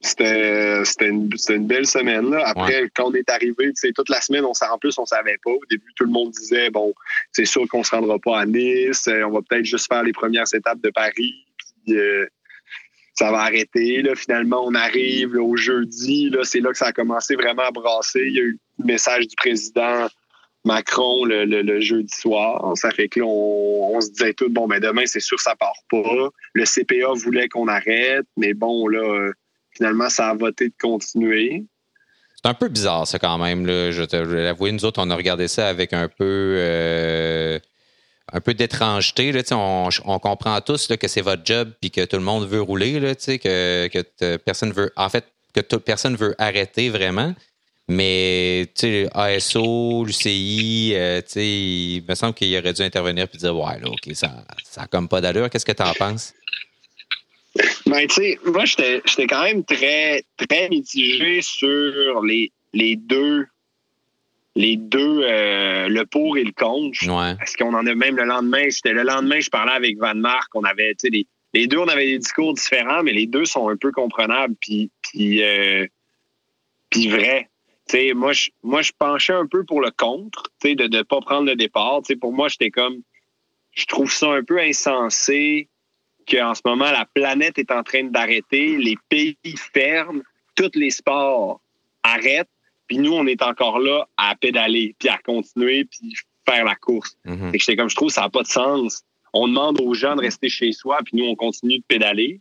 c'était 0.00 0.84
c'était 0.84 1.08
une, 1.08 1.30
une, 1.50 1.66
belle 1.66 1.86
semaine 1.86 2.30
là. 2.30 2.42
Après 2.46 2.90
quand 2.94 3.10
on 3.10 3.14
est 3.14 3.30
arrivé, 3.30 3.72
toute 3.94 4.08
la 4.08 4.20
semaine 4.20 4.44
on 4.44 4.50
en 4.50 4.78
plus 4.78 4.98
on 4.98 5.06
savait 5.06 5.38
pas. 5.44 5.52
Au 5.52 5.64
début 5.70 5.92
tout 5.94 6.04
le 6.04 6.10
monde 6.10 6.32
disait 6.32 6.70
bon, 6.70 6.92
c'est 7.30 7.44
sûr 7.44 7.68
qu'on 7.68 7.84
se 7.84 7.94
rendra 7.94 8.18
pas 8.18 8.40
à 8.40 8.46
Nice, 8.46 9.08
on 9.08 9.30
va 9.30 9.40
peut-être 9.48 9.64
juste 9.64 9.86
faire 9.86 10.02
les 10.02 10.12
premières 10.12 10.52
étapes 10.52 10.80
de 10.80 10.90
Paris. 10.90 11.44
Puis, 11.86 11.96
ça 13.14 13.30
va 13.30 13.40
arrêter. 13.40 14.02
Là, 14.02 14.14
finalement, 14.14 14.64
on 14.64 14.74
arrive 14.74 15.34
au 15.34 15.56
jeudi. 15.56 16.30
Là, 16.30 16.44
c'est 16.44 16.60
là 16.60 16.70
que 16.70 16.78
ça 16.78 16.86
a 16.86 16.92
commencé 16.92 17.36
vraiment 17.36 17.62
à 17.62 17.70
brasser. 17.70 18.24
Il 18.26 18.34
y 18.34 18.40
a 18.40 18.42
eu 18.42 18.58
le 18.78 18.84
message 18.84 19.28
du 19.28 19.36
président 19.36 20.08
Macron 20.64 21.24
le, 21.24 21.80
jeudi 21.80 22.14
soir. 22.14 22.76
Ça 22.76 22.90
fait 22.90 23.08
que 23.08 23.20
là, 23.20 23.26
on, 23.26 24.00
se 24.00 24.10
disait 24.10 24.34
tout, 24.34 24.48
bon, 24.50 24.66
ben 24.68 24.80
demain, 24.80 25.06
c'est 25.06 25.20
sûr, 25.20 25.40
ça 25.40 25.56
part 25.56 25.82
pas. 25.90 26.28
Le 26.54 26.64
CPA 26.64 27.12
voulait 27.14 27.48
qu'on 27.48 27.68
arrête, 27.68 28.26
mais 28.36 28.54
bon, 28.54 28.86
là, 28.86 29.30
finalement, 29.74 30.08
ça 30.08 30.28
a 30.28 30.34
voté 30.34 30.68
de 30.68 30.74
continuer. 30.80 31.64
C'est 32.42 32.48
un 32.48 32.54
peu 32.54 32.68
bizarre, 32.68 33.06
ça, 33.06 33.18
quand 33.18 33.38
même. 33.38 33.66
Là. 33.66 33.92
Je 33.92 34.02
te 34.02 34.16
l'avoue, 34.16 34.70
nous 34.70 34.84
autres, 34.84 35.00
on 35.02 35.10
a 35.10 35.16
regardé 35.16 35.48
ça 35.48 35.68
avec 35.68 35.92
un 35.92 36.08
peu. 36.08 36.54
Euh, 36.58 37.58
d'étrangeté. 38.46 39.32
On, 39.52 39.88
on, 40.04 40.18
comprend 40.18 40.60
tous 40.60 40.88
que 40.88 41.08
c'est 41.08 41.20
votre 41.20 41.42
job 41.44 41.72
puis 41.80 41.90
que 41.90 42.04
tout 42.04 42.16
le 42.16 42.22
monde 42.22 42.48
veut 42.48 42.62
rouler, 42.62 42.98
là, 42.98 43.14
que, 43.14 43.88
que 43.88 44.36
personne 44.38 44.72
veut. 44.72 44.92
Que 45.54 45.60
personne 45.76 46.16
veut 46.16 46.34
arrêter 46.38 46.88
vraiment. 46.88 47.34
Mais, 47.92 48.66
tu 48.74 48.80
sais, 48.80 49.08
ASO, 49.12 50.04
l'UCI, 50.04 50.92
euh, 50.94 51.20
tu 51.20 51.28
sais, 51.28 51.46
il 51.46 52.04
me 52.08 52.14
semble 52.14 52.32
qu'il 52.32 52.56
aurait 52.56 52.72
dû 52.72 52.82
intervenir 52.82 53.26
et 53.32 53.36
dire, 53.36 53.54
ouais, 53.54 53.78
là, 53.80 53.88
OK, 53.88 54.14
ça 54.14 54.44
n'a 54.76 54.86
comme 54.86 55.08
pas 55.08 55.20
d'allure. 55.20 55.50
Qu'est-ce 55.50 55.66
que 55.66 55.72
tu 55.72 55.82
en 55.82 55.92
penses? 55.92 56.32
Ben, 57.86 58.06
tu 58.06 58.14
sais, 58.14 58.38
moi, 58.46 58.64
j'étais 58.64 59.26
quand 59.26 59.42
même 59.42 59.62
très, 59.64 60.22
très 60.38 60.70
mitigé 60.70 61.42
sur 61.42 62.22
les, 62.22 62.50
les 62.72 62.96
deux, 62.96 63.46
les 64.56 64.76
deux, 64.76 65.22
euh, 65.24 65.88
le 65.88 66.06
pour 66.06 66.38
et 66.38 66.44
le 66.44 66.52
contre. 66.52 66.98
Ouais. 67.02 67.36
Parce 67.36 67.56
qu'on 67.56 67.74
en 67.74 67.86
a 67.86 67.94
même 67.94 68.16
le 68.16 68.24
lendemain, 68.24 68.70
c'était 68.70 68.94
le 68.94 69.02
lendemain, 69.02 69.40
je 69.40 69.50
parlais 69.50 69.72
avec 69.72 69.98
Van 69.98 70.14
Mark, 70.14 70.48
on 70.54 70.64
avait, 70.64 70.94
tu 70.94 71.00
sais, 71.00 71.08
les, 71.10 71.26
les, 71.52 71.66
deux, 71.66 71.78
on 71.78 71.88
avait 71.88 72.06
des 72.06 72.18
discours 72.18 72.54
différents, 72.54 73.02
mais 73.02 73.12
les 73.12 73.26
deux 73.26 73.44
sont 73.44 73.68
un 73.68 73.76
peu 73.76 73.92
comprenables, 73.92 74.54
puis, 74.60 74.90
puis, 75.02 75.42
euh, 75.42 75.86
puis 76.88 77.08
vrais 77.08 77.50
moi, 78.14 78.32
je, 78.32 78.50
moi, 78.62 78.82
je 78.82 78.92
penchais 78.98 79.32
un 79.32 79.46
peu 79.46 79.64
pour 79.64 79.80
le 79.80 79.90
contre, 79.90 80.44
de 80.64 80.86
ne 80.88 81.02
pas 81.02 81.20
prendre 81.20 81.46
le 81.46 81.56
départ. 81.56 82.00
pour 82.20 82.32
moi, 82.32 82.48
j'étais 82.48 82.70
comme, 82.70 83.02
je 83.72 83.86
trouve 83.86 84.10
ça 84.12 84.28
un 84.30 84.42
peu 84.42 84.60
insensé 84.60 85.68
qu'en 86.30 86.54
ce 86.54 86.62
moment, 86.64 86.90
la 86.90 87.06
planète 87.14 87.58
est 87.58 87.70
en 87.70 87.82
train 87.82 88.04
d'arrêter, 88.04 88.76
les 88.76 88.96
pays 89.08 89.36
ferment, 89.56 90.22
tous 90.54 90.70
les 90.74 90.90
sports 90.90 91.60
arrêtent, 92.02 92.48
puis 92.86 92.98
nous, 92.98 93.12
on 93.12 93.26
est 93.26 93.42
encore 93.42 93.78
là 93.78 94.06
à 94.16 94.34
pédaler, 94.36 94.94
puis 94.98 95.08
à 95.08 95.18
continuer, 95.18 95.84
puis 95.84 96.14
faire 96.48 96.64
la 96.64 96.74
course. 96.74 97.16
Mhm. 97.24 97.52
J'étais 97.54 97.76
comme, 97.76 97.88
je 97.88 97.96
trouve 97.96 98.08
que 98.08 98.14
ça 98.14 98.22
n'a 98.22 98.30
pas 98.30 98.42
de 98.42 98.48
sens. 98.48 99.02
On 99.32 99.48
demande 99.48 99.80
aux 99.80 99.94
gens 99.94 100.14
de 100.14 100.20
rester 100.20 100.48
chez 100.48 100.72
soi, 100.72 100.98
puis 101.04 101.16
nous, 101.16 101.24
on 101.24 101.34
continue 101.34 101.78
de 101.78 101.84
pédaler. 101.88 102.40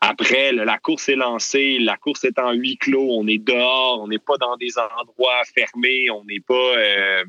Après, 0.00 0.52
la 0.52 0.78
course 0.78 1.08
est 1.08 1.16
lancée, 1.16 1.78
la 1.80 1.96
course 1.96 2.24
est 2.24 2.38
en 2.38 2.52
huis 2.52 2.76
clos, 2.76 3.08
on 3.10 3.26
est 3.26 3.38
dehors, 3.38 4.00
on 4.00 4.06
n'est 4.06 4.18
pas 4.18 4.36
dans 4.36 4.56
des 4.56 4.78
endroits 4.78 5.42
fermés, 5.54 6.08
on 6.10 6.24
n'est 6.24 6.40
pas... 6.40 6.54
euh, 6.54 7.24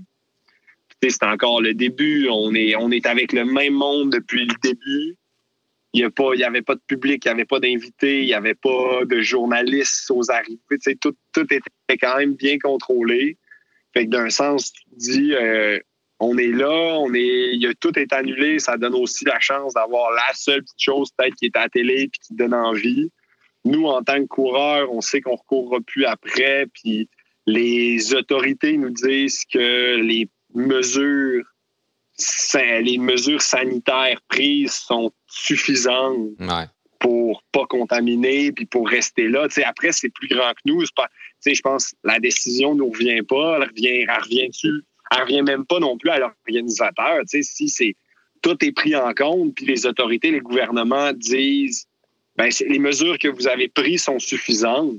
c'est 1.02 1.24
encore 1.24 1.62
le 1.62 1.74
début, 1.74 2.28
on 2.30 2.54
est, 2.54 2.76
on 2.76 2.92
est 2.92 3.06
avec 3.06 3.34
le 3.34 3.46
même 3.46 3.74
monde 3.74 4.12
depuis 4.12 4.46
le 4.46 4.54
début. 4.62 5.16
Il 5.94 6.08
n'y 6.08 6.44
avait 6.44 6.62
pas 6.62 6.76
de 6.76 6.82
public, 6.86 7.24
il 7.26 7.30
n'y 7.30 7.32
avait 7.32 7.46
pas 7.46 7.60
d'invités, 7.60 8.20
il 8.22 8.26
n'y 8.26 8.34
avait 8.34 8.54
pas 8.54 9.06
de 9.06 9.22
journalistes 9.22 10.12
aux 10.12 10.30
arrivées. 10.30 10.60
Tout, 11.02 11.16
tout 11.34 11.48
était 11.52 11.98
quand 12.00 12.18
même 12.18 12.36
bien 12.36 12.60
contrôlé. 12.60 13.38
Fait 13.94 14.06
que 14.06 14.12
d'un 14.12 14.30
sens, 14.30 14.72
tu 14.72 14.84
dis, 14.92 15.34
euh, 15.34 15.80
on 16.20 16.38
est 16.38 16.52
là, 16.52 16.70
on 17.00 17.14
est, 17.14 17.54
il 17.54 17.62
y 17.62 17.68
a, 17.68 17.74
tout 17.76 17.98
est 17.98 18.12
annulé. 18.14 18.60
Ça 18.60 18.78
donne 18.78 18.96
aussi 18.96 19.24
la 19.26 19.40
chance 19.40 19.74
d'avoir 19.74 20.12
la 20.12 20.34
seule 20.34 20.62
petite 20.64 20.82
chose 20.82 21.10
peut-être 21.18 21.36
qui 21.36 21.46
est 21.46 21.56
à 21.56 21.62
la 21.62 21.70
télé 21.70 22.10
puis 22.10 22.20
qui 22.22 22.30
te 22.30 22.38
donne 22.38 22.54
envie. 22.54 23.10
Nous, 23.66 23.86
en 23.86 24.02
tant 24.04 24.20
que 24.22 24.28
coureurs, 24.28 24.92
on 24.92 25.02
sait 25.02 25.22
qu'on 25.22 25.34
ne 25.34 25.38
recourra 25.38 25.80
plus 25.82 26.06
après. 26.06 26.66
Puis 26.74 27.08
les 27.46 28.14
autorités 28.14 28.78
nous 28.78 28.90
disent 28.90 29.44
que 29.46 29.96
les 30.02 30.28
mesures, 30.54 31.46
sa- 32.14 32.82
les 32.82 32.98
mesures 32.98 33.42
sanitaires 33.42 34.20
prises 34.28 34.74
sont 34.74 35.12
suffisantes 35.28 36.30
Ouais. 36.40 36.66
pour 37.00 37.44
pas 37.52 37.66
contaminer 37.66 38.52
puis 38.52 38.66
pour 38.66 38.88
rester 38.90 39.28
là. 39.30 39.48
Après, 39.66 39.92
c'est 39.92 40.10
plus 40.10 40.28
grand 40.28 40.52
que 40.52 40.60
nous. 40.66 40.84
Pas, 40.96 41.08
je 41.46 41.62
pense 41.62 41.92
que 41.92 41.96
la 42.04 42.20
décision 42.20 42.74
ne 42.74 42.80
nous 42.80 42.90
revient 42.90 43.22
pas. 43.22 43.58
Elle 43.58 43.70
revient, 43.70 44.06
elle 44.08 44.22
revient-tu? 44.22 44.84
Elle 45.12 45.24
revient 45.24 45.42
même 45.42 45.66
pas 45.66 45.80
non 45.80 45.98
plus 45.98 46.10
à 46.10 46.20
l'organisateur. 46.20 47.20
Tu 47.22 47.42
sais, 47.42 47.44
si 47.44 47.70
c'est 47.70 47.96
tout 48.42 48.64
est 48.64 48.72
pris 48.72 48.96
en 48.96 49.14
compte, 49.14 49.56
puis 49.56 49.66
les 49.66 49.86
autorités, 49.86 50.32
les 50.32 50.40
gouvernements 50.40 51.14
disent 51.14 51.88
ben, 52.36 52.50
les 52.68 52.80
mesures 52.80 53.18
que 53.18 53.28
vous 53.28 53.48
avez 53.48 53.68
prises 53.68 54.04
sont 54.04 54.20
suffisantes. 54.20 54.96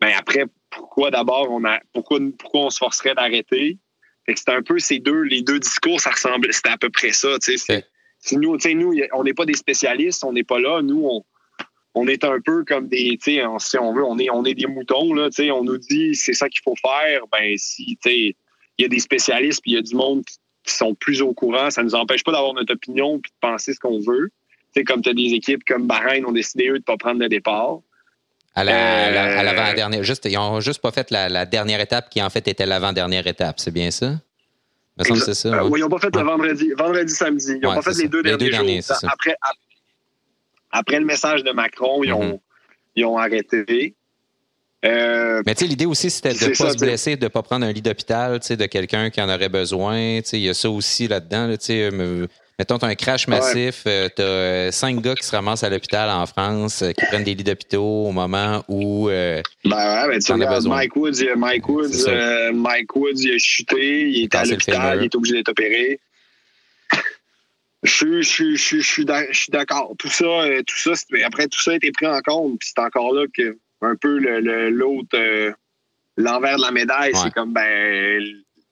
Ben 0.00 0.12
après, 0.16 0.44
pourquoi 0.70 1.10
d'abord 1.10 1.50
on 1.50 1.64
a 1.64 1.80
pourquoi, 1.92 2.20
pourquoi 2.38 2.66
on 2.66 2.70
se 2.70 2.78
forcerait 2.78 3.14
d'arrêter? 3.14 3.78
C'est 4.26 4.50
un 4.50 4.62
peu 4.62 4.78
ces 4.78 4.98
deux, 4.98 5.22
les 5.22 5.40
deux 5.40 5.58
discours, 5.58 6.00
ça 6.00 6.10
ressemble, 6.10 6.52
c'était 6.52 6.68
à 6.68 6.76
peu 6.76 6.90
près 6.90 7.12
ça. 7.12 7.38
tu 7.42 7.56
sais. 7.56 7.86
Si 8.20 8.36
nous, 8.36 8.56
tu 8.58 8.68
sais, 8.68 8.74
nous, 8.74 8.94
on 9.14 9.24
n'est 9.24 9.32
pas 9.32 9.46
des 9.46 9.54
spécialistes, 9.54 10.22
on 10.24 10.32
n'est 10.32 10.44
pas 10.44 10.58
là. 10.58 10.82
Nous, 10.82 11.02
on, 11.02 11.24
on 11.94 12.06
est 12.06 12.24
un 12.24 12.38
peu 12.44 12.64
comme 12.64 12.88
des, 12.88 13.16
tu 13.22 13.36
sais, 13.36 13.42
si 13.58 13.78
on 13.78 13.94
veut, 13.94 14.04
on 14.04 14.18
est, 14.18 14.28
on 14.28 14.44
est 14.44 14.54
des 14.54 14.66
moutons, 14.66 15.14
là, 15.14 15.30
tu 15.30 15.44
sais, 15.44 15.50
on 15.50 15.64
nous 15.64 15.78
dit 15.78 16.14
c'est 16.14 16.34
ça 16.34 16.48
qu'il 16.48 16.60
faut 16.62 16.74
faire. 16.76 17.22
Ben, 17.32 17.54
si, 17.56 17.98
tu 18.02 18.10
sais, 18.10 18.36
il 18.78 18.82
y 18.82 18.86
a 18.86 18.88
des 18.88 19.00
spécialistes 19.00 19.60
puis 19.62 19.72
il 19.72 19.74
y 19.74 19.78
a 19.78 19.82
du 19.82 19.94
monde 19.94 20.24
qui, 20.24 20.36
sont 20.66 20.94
plus 20.94 21.22
au 21.22 21.32
courant, 21.32 21.70
ça 21.70 21.80
ne 21.82 21.86
nous 21.86 21.94
empêche 21.94 22.22
pas 22.22 22.32
d'avoir 22.32 22.52
notre 22.52 22.74
opinion 22.74 23.18
puis 23.20 23.30
de 23.30 23.36
penser 23.40 23.72
ce 23.72 23.80
qu'on 23.80 24.00
veut. 24.00 24.30
Tu 24.74 24.80
sais, 24.80 24.84
comme 24.84 25.00
tu 25.00 25.08
as 25.08 25.14
des 25.14 25.32
équipes 25.32 25.64
comme 25.64 25.86
Bahreïn 25.86 26.26
ont 26.26 26.32
décidé, 26.32 26.66
eux, 26.68 26.72
de 26.74 26.78
ne 26.78 26.82
pas 26.82 26.98
prendre 26.98 27.20
le 27.20 27.28
départ. 27.30 27.78
À 28.54 28.64
la- 28.64 29.06
à 29.06 29.10
la- 29.42 29.64
à 29.84 29.88
Euh. 29.98 30.02
Juste, 30.02 30.26
ils 30.26 30.34
n'ont 30.34 30.60
juste 30.60 30.82
pas 30.82 30.90
fait 30.92 31.10
la, 31.10 31.30
la 31.30 31.46
dernière 31.46 31.80
étape 31.80 32.10
qui, 32.10 32.20
en 32.22 32.28
fait, 32.28 32.46
était 32.48 32.66
l'avant-dernière 32.66 33.26
étape. 33.26 33.60
C'est 33.60 33.70
bien 33.70 33.90
ça? 33.90 34.20
Me 34.98 35.04
semble 35.04 35.20
c'est 35.20 35.32
ça. 35.34 35.54
Euh, 35.54 35.68
oui, 35.68 35.80
ils 35.80 35.82
n'ont 35.84 35.88
pas 35.88 36.00
fait 36.00 36.14
Ouais. 36.14 36.22
le 36.22 36.28
vendredi, 36.28 36.70
vendredi, 36.76 37.12
samedi. 37.14 37.52
Ils 37.52 37.60
n'ont 37.60 37.70
Ouais, 37.70 37.74
pas 37.76 37.82
fait 37.82 38.02
les 38.02 38.08
deux 38.08 38.18
Les 38.20 38.36
derniers 38.36 38.50
deux 38.50 38.82
jours. 38.82 38.96
Après, 39.10 39.34
ap- 39.40 39.56
après 40.72 40.98
le 41.00 41.06
message 41.06 41.44
de 41.44 41.52
Macron, 41.52 42.02
ils, 42.04 42.12
ont, 42.12 42.24
Mhm. 42.34 42.38
ils 42.96 43.04
ont 43.06 43.16
arrêté. 43.16 43.94
Euh, 44.84 45.42
Mais 45.44 45.54
tu 45.54 45.64
sais, 45.64 45.66
l'idée 45.66 45.86
aussi, 45.86 46.08
c'était 46.08 46.34
de 46.34 46.44
ne 46.44 46.48
pas 46.50 46.54
ça, 46.54 46.70
se 46.72 46.78
blesser, 46.78 47.16
de 47.16 47.24
ne 47.24 47.28
pas 47.28 47.42
prendre 47.42 47.66
un 47.66 47.72
lit 47.72 47.82
d'hôpital, 47.82 48.38
tu 48.40 48.46
sais, 48.46 48.56
de 48.56 48.66
quelqu'un 48.66 49.10
qui 49.10 49.20
en 49.20 49.28
aurait 49.28 49.48
besoin. 49.48 50.20
Tu 50.22 50.28
sais, 50.30 50.38
Il 50.38 50.44
y 50.44 50.48
a 50.48 50.54
ça 50.54 50.70
aussi 50.70 51.08
là-dedans. 51.08 51.48
là, 51.48 51.56
tu 51.58 51.66
sais, 51.66 51.90
me- 51.90 52.28
mettons, 52.60 52.78
tu 52.78 52.84
as 52.84 52.88
un 52.88 52.94
crash 52.94 53.26
massif, 53.26 53.82
tu 53.84 54.22
as 54.22 54.70
cinq 54.70 55.00
gars 55.00 55.16
qui 55.16 55.26
se 55.26 55.34
ramassent 55.34 55.64
à 55.64 55.70
l'hôpital 55.70 56.08
en 56.10 56.26
France, 56.26 56.82
euh, 56.82 56.92
qui 56.92 57.04
prennent 57.06 57.24
des 57.24 57.34
lits 57.34 57.42
d'hôpitaux 57.42 58.06
au 58.06 58.12
moment 58.12 58.64
où... 58.68 59.08
euh, 59.08 59.42
Ben 59.64 59.76
ouais, 59.76 60.08
ben 60.14 60.20
tu 60.22 60.30
regardes. 60.32 60.66
Mike 60.66 60.94
Woods, 60.94 61.12
il- 61.22 61.34
Mike 61.36 61.68
Woods, 61.68 62.06
euh, 62.06 62.52
Mike 62.52 62.94
Woods, 62.94 63.18
il 63.20 63.34
a 63.34 63.38
chuté, 63.38 64.08
il 64.10 64.22
est 64.24 64.34
à 64.36 64.44
l'hôpital, 64.44 64.98
il 65.02 65.04
est 65.06 65.14
obligé 65.16 65.34
d'être 65.34 65.48
opéré. 65.48 65.98
Je 67.84 67.90
suis- 67.92 68.22
je 68.22 68.28
suis- 68.28 68.56
je 68.56 68.86
suis- 68.88 69.06
je 69.06 69.50
d'accord. 69.52 69.92
Tout 69.98 70.08
ça, 70.08 70.24
euh, 70.24 70.62
tout 70.66 70.76
ça, 70.78 70.92
après 71.24 71.46
tout 71.46 71.60
ça 71.60 71.72
a 71.72 71.74
été 71.74 71.90
pris 71.92 72.06
en 72.06 72.20
compte, 72.20 72.58
puis 72.58 72.68
c'est 72.74 72.80
encore 72.82 73.12
là 73.14 73.24
que 73.32 73.56
un 73.80 73.96
peu 73.96 74.18
le- 74.18 74.40
le- 74.40 74.70
l'autre 74.70 75.08
euh, 75.14 75.52
l'envers 76.16 76.56
de 76.56 76.62
la 76.62 76.70
médaille, 76.70 77.12
Ouais. 77.12 77.20
c'est 77.22 77.32
comme 77.32 77.52
ben 77.52 78.22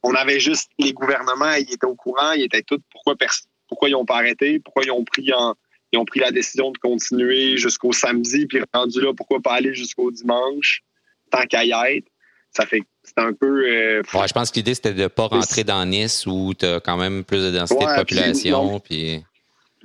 on 0.03 0.15
avait 0.15 0.41
juste 0.41 0.71
les 0.79 0.93
gouvernements, 0.93 1.53
ils 1.55 1.73
étaient 1.73 1.87
au 1.87 1.95
courant, 1.95 2.33
ils 2.33 2.45
étaient 2.45 2.63
tous 2.63 2.81
pourquoi 2.91 3.15
pourquoi 3.69 3.89
ils 3.89 3.95
ont 3.95 4.05
pas 4.05 4.17
arrêté, 4.17 4.59
pourquoi 4.61 4.85
ils 4.85 4.91
ont 4.91 5.05
pris 5.05 5.33
en 5.33 5.55
ils 5.93 5.99
ont 5.99 6.05
pris 6.05 6.19
la 6.21 6.33
décision 6.33 6.73
de 6.73 6.79
continuer 6.79 7.57
jusqu'au 7.57 7.93
samedi, 7.93 8.47
puis 8.47 8.61
rendu 8.75 9.01
là, 9.01 9.13
pourquoi 9.15 9.41
pas 9.41 9.53
aller 9.55 9.73
jusqu'au 9.75 10.11
dimanche, 10.11 10.83
tant 11.31 11.45
qu'à 11.47 11.65
y 11.65 11.71
être. 11.71 12.07
Ça 12.51 12.67
fait 12.67 12.83
c'est 13.05 13.19
un 13.19 13.33
peu. 13.33 13.65
euh, 13.69 14.03
ouais, 14.15 14.27
je 14.29 14.33
pense 14.33 14.51
que 14.51 14.57
l'idée, 14.57 14.75
c'était 14.75 14.93
de 14.95 15.03
ne 15.03 15.07
pas 15.09 15.27
rentrer 15.27 15.63
dans 15.63 15.85
Nice 15.85 16.27
où 16.27 16.53
tu 16.59 16.65
as 16.67 16.81
quand 16.81 16.97
même 16.97 17.23
plus 17.23 17.39
de 17.41 17.51
densité 17.57 17.85
Ouais, 17.85 17.99
de 17.99 18.03
puis 18.05 18.17
population. 18.17 18.81
Puis, 18.81 19.23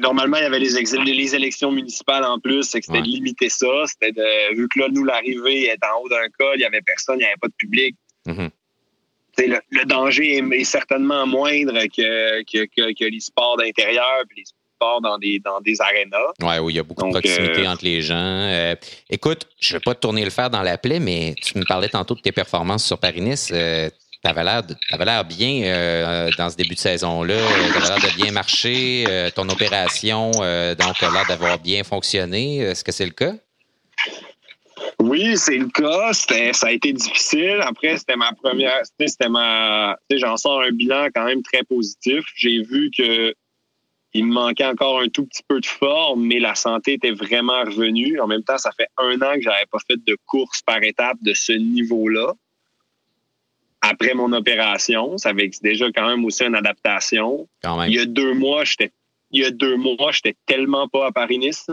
Normalement, 0.01 0.37
il 0.37 0.43
y 0.43 0.45
avait 0.45 0.59
les, 0.59 1.35
élections 1.35 1.71
municipales 1.71 2.23
en 2.23 2.39
plus, 2.39 2.63
c'est 2.63 2.79
que 2.79 2.85
c'était 2.85 2.99
Ouais. 2.99 3.03
de 3.05 3.09
limiter 3.09 3.49
ça. 3.49 3.67
C'était 3.85 4.11
de, 4.11 4.55
vu 4.55 4.67
que 4.67 4.79
là, 4.79 4.87
nous, 4.91 5.03
l'arrivée 5.03 5.65
est 5.65 5.79
en 5.83 6.01
haut 6.01 6.09
d'un 6.09 6.27
col, 6.37 6.55
il 6.55 6.59
n'y 6.59 6.65
avait 6.65 6.81
personne, 6.81 7.15
il 7.15 7.19
n'y 7.19 7.25
avait 7.25 7.35
pas 7.41 7.47
de 7.47 7.53
public. 7.57 7.95
Mhm. 8.25 8.49
Sais, 9.37 9.47
Le, 9.47 9.59
le 9.69 9.85
danger 9.85 10.37
est, 10.37 10.59
est 10.59 10.63
certainement 10.65 11.25
moindre 11.25 11.85
que, 11.85 12.41
que, 12.43 12.65
que, 12.65 12.93
que 12.93 13.05
les 13.05 13.19
sports 13.21 13.55
d'intérieur 13.57 14.23
puis 14.27 14.39
les 14.39 14.45
sports 14.45 14.99
dans 15.01 15.17
des, 15.17 15.39
dans 15.39 15.61
des 15.61 15.79
arénas. 15.79 16.17
Oui, 16.41 16.73
il 16.73 16.75
y 16.75 16.79
a 16.79 16.83
beaucoup 16.83 17.01
Donc, 17.03 17.13
de 17.13 17.19
proximité 17.19 17.65
euh, 17.65 17.71
entre 17.71 17.85
les 17.85 18.01
gens. 18.01 18.15
Euh, 18.17 18.75
écoute, 19.09 19.47
je 19.59 19.73
ne 19.73 19.77
vais 19.79 19.83
pas 19.83 19.95
te 19.95 19.99
tourner 20.01 20.23
le 20.25 20.31
fer 20.31 20.49
dans 20.49 20.63
la 20.63 20.77
plaie, 20.77 20.99
mais 20.99 21.35
tu 21.41 21.57
me 21.57 21.65
parlais 21.65 21.89
tantôt 21.89 22.15
de 22.15 22.21
tes 22.21 22.31
performances 22.31 22.85
sur 22.85 22.97
Paris-Nice. 22.97 23.51
Euh, 23.53 23.89
tu 24.23 24.29
avais 24.29 24.43
l'air 24.43 24.61
t'avais 24.89 25.05
l'air 25.05 25.25
bien 25.25 25.63
euh, 25.63 26.29
dans 26.37 26.49
ce 26.49 26.55
début 26.55 26.75
de 26.75 26.79
saison-là. 26.79 27.37
Tu 27.37 27.77
avais 27.77 27.87
l'air 27.87 27.97
de 27.97 28.15
bien 28.15 28.31
marcher. 28.31 29.05
Euh, 29.07 29.29
ton 29.31 29.49
opération, 29.49 30.31
euh, 30.41 30.75
donc, 30.75 31.01
a 31.01 31.09
l'air 31.09 31.25
d'avoir 31.27 31.57
bien 31.57 31.83
fonctionné. 31.83 32.57
Est-ce 32.57 32.83
que 32.83 32.91
c'est 32.91 33.05
le 33.05 33.11
cas? 33.11 33.33
Oui, 34.99 35.35
c'est 35.37 35.57
le 35.57 35.69
cas. 35.69 36.13
Ça 36.13 36.67
a 36.67 36.71
été 36.71 36.93
difficile. 36.93 37.57
Après, 37.61 37.97
c'était 37.97 38.15
ma 38.15 38.31
première. 38.33 38.81
C'était, 38.99 39.29
ma. 39.29 39.97
J'en 40.11 40.37
sors 40.37 40.61
un 40.61 40.71
bilan 40.71 41.07
quand 41.13 41.25
même 41.25 41.41
très 41.41 41.63
positif. 41.63 42.23
J'ai 42.35 42.61
vu 42.61 42.91
que 42.95 43.33
il 44.13 44.25
me 44.25 44.33
manquait 44.33 44.65
encore 44.65 44.99
un 44.99 45.07
tout 45.07 45.25
petit 45.25 45.43
peu 45.47 45.61
de 45.61 45.65
forme, 45.65 46.25
mais 46.25 46.39
la 46.39 46.53
santé 46.53 46.93
était 46.93 47.11
vraiment 47.11 47.61
revenue. 47.61 48.19
En 48.19 48.27
même 48.27 48.43
temps, 48.43 48.57
ça 48.57 48.71
fait 48.75 48.89
un 48.97 49.15
an 49.21 49.35
que 49.35 49.41
j'avais 49.41 49.65
pas 49.71 49.77
fait 49.87 49.97
de 50.05 50.17
course 50.25 50.61
par 50.61 50.83
étape 50.83 51.17
de 51.21 51.33
ce 51.33 51.53
niveau-là. 51.53 52.33
Après 53.81 54.13
mon 54.13 54.31
opération, 54.33 55.17
ça 55.17 55.31
c'est 55.35 55.63
déjà 55.63 55.91
quand 55.91 56.07
même 56.07 56.23
aussi 56.25 56.43
une 56.43 56.55
adaptation. 56.55 57.47
Quand 57.63 57.77
même. 57.79 57.89
Il 57.89 57.95
y 57.95 57.99
a 57.99 58.05
deux 58.05 58.33
mois, 58.33 58.63
j'étais. 58.63 58.91
Il 59.31 59.41
y 59.41 59.45
a 59.45 59.51
deux 59.51 59.75
mois, 59.75 60.11
j'étais 60.11 60.35
tellement 60.45 60.87
pas 60.87 61.07
à 61.07 61.11
Paris-Nice. 61.11 61.67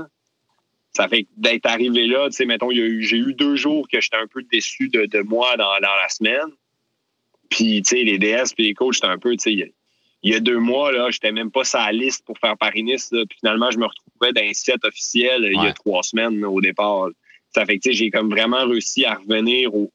Ça 0.96 1.06
fait 1.06 1.24
que 1.24 1.28
d'être 1.36 1.66
arrivé 1.66 2.06
là, 2.06 2.26
tu 2.30 2.36
sais, 2.36 2.44
mettons, 2.46 2.70
il 2.70 2.78
y 2.78 2.82
a 2.82 2.84
eu- 2.86 3.02
j'ai 3.02 3.18
eu 3.18 3.34
deux 3.34 3.56
jours 3.56 3.86
que 3.92 4.00
j'étais 4.00 4.16
un 4.16 4.26
peu 4.26 4.42
déçu 4.42 4.88
de, 4.88 5.04
de 5.06 5.20
moi 5.20 5.56
dans, 5.56 5.64
dans 5.80 5.94
la 6.02 6.08
semaine. 6.08 6.48
Puis, 7.50 7.82
tu 7.82 7.96
sais, 7.96 8.04
les 8.04 8.18
DS 8.18 8.54
puis 8.54 8.64
les 8.66 8.74
coachs, 8.74 8.94
j'étais 8.94 9.06
un 9.06 9.18
peu, 9.18 9.32
tu 9.32 9.38
sais, 9.42 9.52
il 9.52 9.58
y 9.58 9.62
a- 9.62 9.66
il 10.24 10.32
y 10.32 10.34
a 10.34 10.40
deux 10.40 10.58
mois, 10.58 10.90
là, 10.92 11.10
j'étais 11.10 11.30
même 11.30 11.50
pas 11.50 11.62
sur 11.64 11.78
la 11.78 11.92
liste 11.92 12.24
pour 12.26 12.36
faire 12.38 12.56
Paris-Nice. 12.56 13.10
Puis 13.10 13.38
finalement, 13.38 13.70
je 13.70 13.78
me 13.78 13.86
retrouvais 13.86 14.32
dans 14.32 14.42
un 14.48 14.52
set 14.52 14.84
officiel 14.84 15.44
euh, 15.44 15.48
il 15.52 15.54
y 15.54 15.66
a 15.68 15.72
trois 15.74 16.02
semaines 16.02 16.40
là, 16.40 16.48
au 16.50 16.60
départ. 16.60 17.08
Ça 17.54 17.64
fait 17.64 17.76
que, 17.78 17.82
tu 17.82 17.90
sais, 17.90 17.94
j'ai 17.96 18.10
comme 18.10 18.28
vraiment 18.30 18.66
réussi 18.66 19.04
à 19.04 19.14
revenir 19.14 19.74
au, 19.74 19.92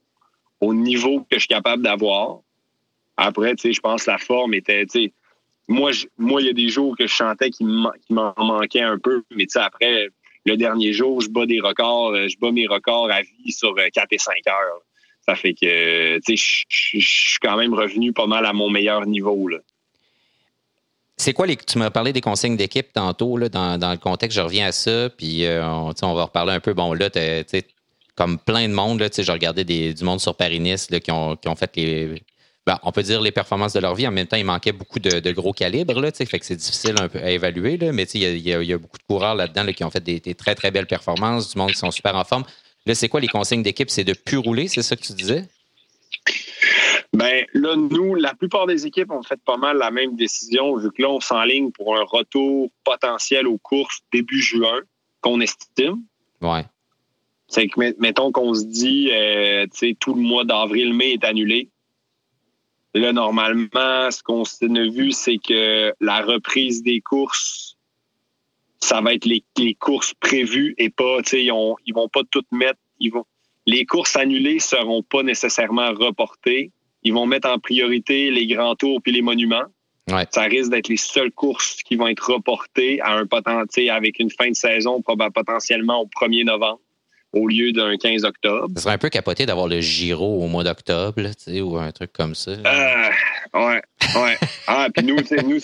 au 0.63 0.73
niveau 0.73 1.21
que 1.21 1.35
je 1.35 1.39
suis 1.39 1.47
capable 1.47 1.83
d'avoir. 1.83 2.39
Après, 3.17 3.55
tu 3.55 3.61
sais, 3.63 3.73
je 3.73 3.81
pense 3.81 4.05
que 4.05 4.11
la 4.11 4.17
forme 4.17 4.53
était, 4.53 4.85
tu 4.85 5.03
sais, 5.05 5.13
moi, 5.67 5.91
moi, 6.17 6.41
il 6.41 6.47
y 6.47 6.49
a 6.49 6.53
des 6.53 6.69
jours 6.69 6.95
que 6.97 7.07
je 7.07 7.23
man- 7.23 7.91
qu'il 8.05 8.15
m'en 8.15 8.33
manquait 8.37 8.81
un 8.81 8.97
peu. 8.97 9.23
Mais 9.31 9.45
tu 9.45 9.51
sais, 9.51 9.59
après, 9.59 10.09
le 10.45 10.57
dernier 10.57 10.93
jour, 10.93 11.21
je 11.21 11.29
bats 11.29 11.45
des 11.45 11.61
records, 11.61 12.11
euh, 12.11 12.27
je 12.27 12.37
bats 12.37 12.51
mes 12.51 12.67
records 12.67 13.11
à 13.11 13.21
vie 13.21 13.51
sur 13.51 13.75
euh, 13.77 13.87
4 13.93 14.07
et 14.11 14.17
5 14.17 14.35
heures. 14.47 14.81
Ça 15.25 15.35
fait 15.35 15.53
que, 15.53 15.65
euh, 15.65 16.19
tu 16.25 16.35
sais, 16.35 16.65
je- 16.67 16.99
suis 16.99 17.37
quand 17.41 17.55
même 17.55 17.73
revenu 17.73 18.11
pas 18.11 18.27
mal 18.27 18.45
à 18.45 18.51
mon 18.53 18.69
meilleur 18.69 19.05
niveau, 19.05 19.47
là. 19.47 19.59
C'est 21.15 21.33
quoi 21.33 21.45
les. 21.45 21.55
Tu 21.55 21.77
m'as 21.77 21.91
parlé 21.91 22.11
des 22.11 22.21
consignes 22.21 22.57
d'équipe 22.57 22.91
tantôt, 22.91 23.37
là, 23.37 23.47
dans, 23.47 23.77
dans 23.77 23.91
le 23.91 23.97
contexte, 23.97 24.35
je 24.35 24.41
reviens 24.43 24.67
à 24.67 24.71
ça, 24.71 25.09
puis 25.15 25.45
euh, 25.45 25.63
on, 25.65 25.93
on 26.01 26.13
va 26.15 26.23
reparler 26.25 26.53
un 26.53 26.59
peu. 26.59 26.73
Bon, 26.73 26.93
là, 26.93 27.09
tu 27.09 27.19
comme 28.15 28.37
plein 28.37 28.67
de 28.67 28.73
monde, 28.73 28.99
là, 28.99 29.07
je 29.15 29.31
regardais 29.31 29.63
des, 29.63 29.93
du 29.93 30.03
monde 30.03 30.19
sur 30.19 30.35
Paris-Nice 30.35 30.87
qui, 30.87 31.11
ont, 31.11 31.35
qui 31.35 31.47
ont 31.47 31.55
fait 31.55 31.75
les 31.75 32.21
ben, 32.65 32.79
on 32.83 32.93
peut 32.93 33.03
dire 33.03 33.19
les 33.19 33.31
performances 33.31 33.73
de 33.73 33.79
leur 33.81 33.93
vie. 33.93 34.07
En 34.07 34.11
même 34.11 34.27
temps, 34.27 34.37
il 34.37 34.45
manquait 34.45 34.71
beaucoup 34.71 34.99
de, 34.99 35.31
gros 35.31 35.51
calibres, 35.51 35.99
là, 35.99 36.11
fait 36.11 36.39
que 36.39 36.45
c'est 36.45 36.55
difficile 36.55 36.95
un 36.99 37.09
peu 37.09 37.19
à 37.19 37.31
évaluer. 37.31 37.77
Là, 37.77 37.91
mais 37.91 38.03
il 38.03 38.37
y, 38.37 38.49
y, 38.49 38.73
a 38.73 38.77
beaucoup 38.77 38.97
de 38.97 39.03
coureurs 39.03 39.35
là-dedans 39.35 39.65
qui 39.73 39.83
ont 39.83 39.89
fait 39.89 40.03
des, 40.03 40.21
très, 40.33 40.55
très 40.55 40.71
belles 40.71 40.87
performances, 40.87 41.51
du 41.51 41.57
monde 41.57 41.71
qui 41.71 41.77
sont 41.77 41.91
super 41.91 42.15
en 42.15 42.23
forme. 42.23 42.45
Là, 42.85 42.95
c'est 42.95 43.09
quoi 43.09 43.19
les 43.19 43.27
consignes 43.27 43.63
d'équipe? 43.63 43.89
C'est 43.89 44.03
de 44.03 44.13
plus 44.13 44.37
rouler, 44.37 44.67
c'est 44.67 44.81
ça 44.81 44.95
que 44.95 45.01
tu 45.01 45.13
disais? 45.13 45.45
Ben 47.13 47.45
là, 47.53 47.75
nous, 47.75 48.15
la 48.15 48.33
plupart 48.33 48.65
des 48.65 48.85
équipes 48.85 49.11
ont 49.11 49.23
fait 49.23 49.39
pas 49.45 49.57
mal 49.57 49.77
la 49.77 49.91
même 49.91 50.15
décision, 50.15 50.75
vu 50.77 50.89
que 50.91 51.01
là, 51.01 51.09
on 51.09 51.19
s'enligne 51.19 51.71
pour 51.71 51.97
un 51.97 52.03
retour 52.03 52.71
potentiel 52.83 53.45
aux 53.45 53.57
courses 53.57 53.99
début 54.11 54.41
juin, 54.41 54.79
qu'on 55.21 55.39
estime. 55.41 56.01
Ouais. 56.41 56.65
C'est 57.53 57.67
que, 57.67 58.01
mettons 58.01 58.31
qu'on 58.31 58.55
se 58.55 58.65
dit, 58.65 59.11
euh, 59.11 59.65
tu 59.65 59.77
sais, 59.77 59.97
tout 59.99 60.15
le 60.15 60.21
mois 60.21 60.43
d'avril-mai 60.43 61.13
est 61.13 61.23
annulé. 61.23 61.69
Là, 62.95 63.13
normalement, 63.13 64.09
ce 64.09 64.23
qu'on 64.23 64.43
s'est 64.43 64.65
vu, 64.67 65.11
c'est 65.11 65.37
que 65.37 65.93
la 65.99 66.21
reprise 66.21 66.81
des 66.81 66.99
courses, 66.99 67.77
ça 68.79 69.01
va 69.01 69.13
être 69.13 69.25
les, 69.25 69.75
courses 69.75 70.15
prévues 70.15 70.73
et 70.79 70.89
pas, 70.89 71.21
tu 71.21 71.29
sais, 71.29 71.43
ils, 71.43 71.53
ils 71.85 71.93
vont 71.93 72.09
pas 72.09 72.21
toutes 72.31 72.51
mettre, 72.51 72.79
ils 72.99 73.11
vont, 73.11 73.25
les 73.67 73.85
courses 73.85 74.15
annulées 74.15 74.57
seront 74.57 75.03
pas 75.03 75.21
nécessairement 75.21 75.91
reportées. 75.93 76.71
Ils 77.03 77.13
vont 77.13 77.27
mettre 77.27 77.47
en 77.47 77.59
priorité 77.59 78.31
les 78.31 78.47
grands 78.47 78.75
tours 78.75 78.99
puis 79.03 79.11
les 79.11 79.21
monuments. 79.21 79.65
Ouais. 80.09 80.25
Ça 80.31 80.41
risque 80.41 80.71
d'être 80.71 80.87
les 80.87 80.97
seules 80.97 81.31
courses 81.31 81.83
qui 81.83 81.97
vont 81.97 82.07
être 82.07 82.33
reportées 82.33 82.99
à 83.01 83.13
un 83.13 83.27
potentiel 83.27 83.91
avec 83.91 84.17
une 84.17 84.31
fin 84.31 84.49
de 84.49 84.55
saison 84.55 85.03
potentiellement 85.03 86.01
au 86.01 86.07
1er 86.07 86.45
novembre 86.45 86.79
au 87.33 87.47
lieu 87.47 87.71
d'un 87.71 87.97
15 87.97 88.23
octobre. 88.23 88.69
Ce 88.75 88.83
serait 88.83 88.93
un 88.93 88.97
peu 88.97 89.09
capoté 89.09 89.45
d'avoir 89.45 89.67
le 89.67 89.81
Giro 89.81 90.43
au 90.43 90.47
mois 90.47 90.63
d'octobre, 90.63 91.21
ou 91.47 91.77
un 91.77 91.91
truc 91.91 92.13
comme 92.13 92.35
ça. 92.35 92.51
Euh, 92.51 93.09
ouais, 93.53 93.81
ouais. 94.15 94.37
Ah, 94.67 94.87
puis 94.93 95.05
nous, 95.05 95.17
nous 95.45 95.59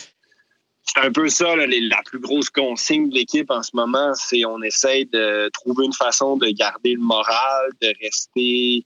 c'est 0.95 1.05
un 1.05 1.11
peu 1.11 1.29
ça, 1.29 1.55
la 1.55 2.01
plus 2.05 2.19
grosse 2.19 2.49
consigne 2.49 3.09
de 3.09 3.15
l'équipe 3.15 3.51
en 3.51 3.61
ce 3.61 3.71
moment, 3.75 4.13
c'est 4.15 4.43
on 4.45 4.61
essaie 4.63 5.05
de 5.05 5.49
trouver 5.49 5.85
une 5.85 5.93
façon 5.93 6.35
de 6.37 6.47
garder 6.47 6.93
le 6.93 7.01
moral, 7.01 7.69
de 7.81 7.93
rester 8.01 8.85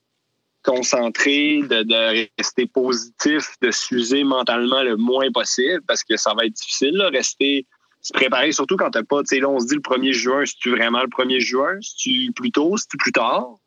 concentré, 0.63 1.61
de, 1.61 2.27
rester 2.37 2.65
positif, 2.65 3.55
de 3.61 3.71
s'user 3.71 4.23
mentalement 4.23 4.81
le 4.81 4.97
moins 4.97 5.31
possible, 5.31 5.81
parce 5.87 6.03
que 6.03 6.17
ça 6.17 6.33
va 6.33 6.45
être 6.45 6.53
difficile, 6.53 6.95
là, 6.95 7.09
rester 7.09 7.65
se 8.03 8.11
préparer, 8.11 8.51
surtout 8.51 8.75
quand 8.75 8.91
t'as 8.91 9.03
pas, 9.03 9.21
tu 9.21 9.35
sais, 9.35 9.39
là, 9.39 9.49
on 9.49 9.59
se 9.59 9.67
dit 9.67 9.75
le 9.75 9.81
1er 9.81 10.11
juin, 10.11 10.45
c'est-tu 10.45 10.71
vraiment 10.71 11.01
le 11.01 11.07
1er 11.07 11.39
juin? 11.39 11.77
C'est-tu 11.81 12.31
plus 12.33 12.51
tôt? 12.51 12.75
C'est-tu 12.77 12.97
plus 12.97 13.13
tard? 13.13 13.57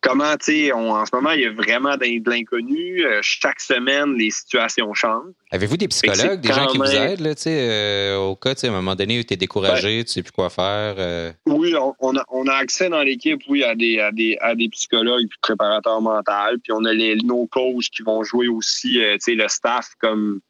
Comment, 0.00 0.36
tu 0.36 0.46
sais, 0.46 0.72
en 0.72 1.06
ce 1.06 1.14
moment, 1.14 1.30
il 1.30 1.42
y 1.42 1.46
a 1.46 1.52
vraiment 1.52 1.96
de 1.96 2.28
l'inconnu. 2.28 3.06
Euh, 3.06 3.20
chaque 3.22 3.60
semaine, 3.60 4.16
les 4.16 4.32
situations 4.32 4.92
changent. 4.94 5.30
Avez-vous 5.52 5.76
des 5.76 5.86
psychologues, 5.86 6.40
des 6.40 6.52
gens 6.52 6.66
qui 6.66 6.78
vous 6.78 6.90
aident, 6.90 7.20
là, 7.20 7.36
tu 7.36 7.42
sais, 7.42 7.68
euh, 7.70 8.16
au 8.16 8.34
cas, 8.34 8.56
tu 8.56 8.62
sais, 8.62 8.66
à 8.66 8.70
un 8.70 8.74
moment 8.74 8.96
donné, 8.96 9.22
tu 9.22 9.34
es 9.34 9.36
découragé, 9.36 9.98
ben, 9.98 10.04
tu 10.04 10.10
sais 10.10 10.22
plus 10.24 10.32
quoi 10.32 10.50
faire? 10.50 10.96
Euh? 10.98 11.32
Oui, 11.46 11.76
on, 12.00 12.16
a, 12.16 12.24
on 12.30 12.48
a 12.48 12.54
accès 12.54 12.88
dans 12.88 13.02
l'équipe, 13.02 13.40
oui, 13.48 13.62
à 13.62 13.76
des, 13.76 14.00
à 14.00 14.10
des, 14.10 14.36
à 14.40 14.56
des 14.56 14.68
psychologues 14.70 15.22
et 15.22 15.28
préparateurs 15.40 16.00
mentaux. 16.00 16.58
Puis 16.64 16.72
on 16.72 16.84
a 16.84 16.92
les, 16.92 17.14
nos 17.22 17.46
coachs 17.46 17.84
qui 17.92 18.02
vont 18.02 18.24
jouer 18.24 18.48
aussi, 18.48 18.94
tu 18.94 19.16
sais, 19.20 19.34
le 19.36 19.46
staff 19.46 19.90
comme 20.00 20.40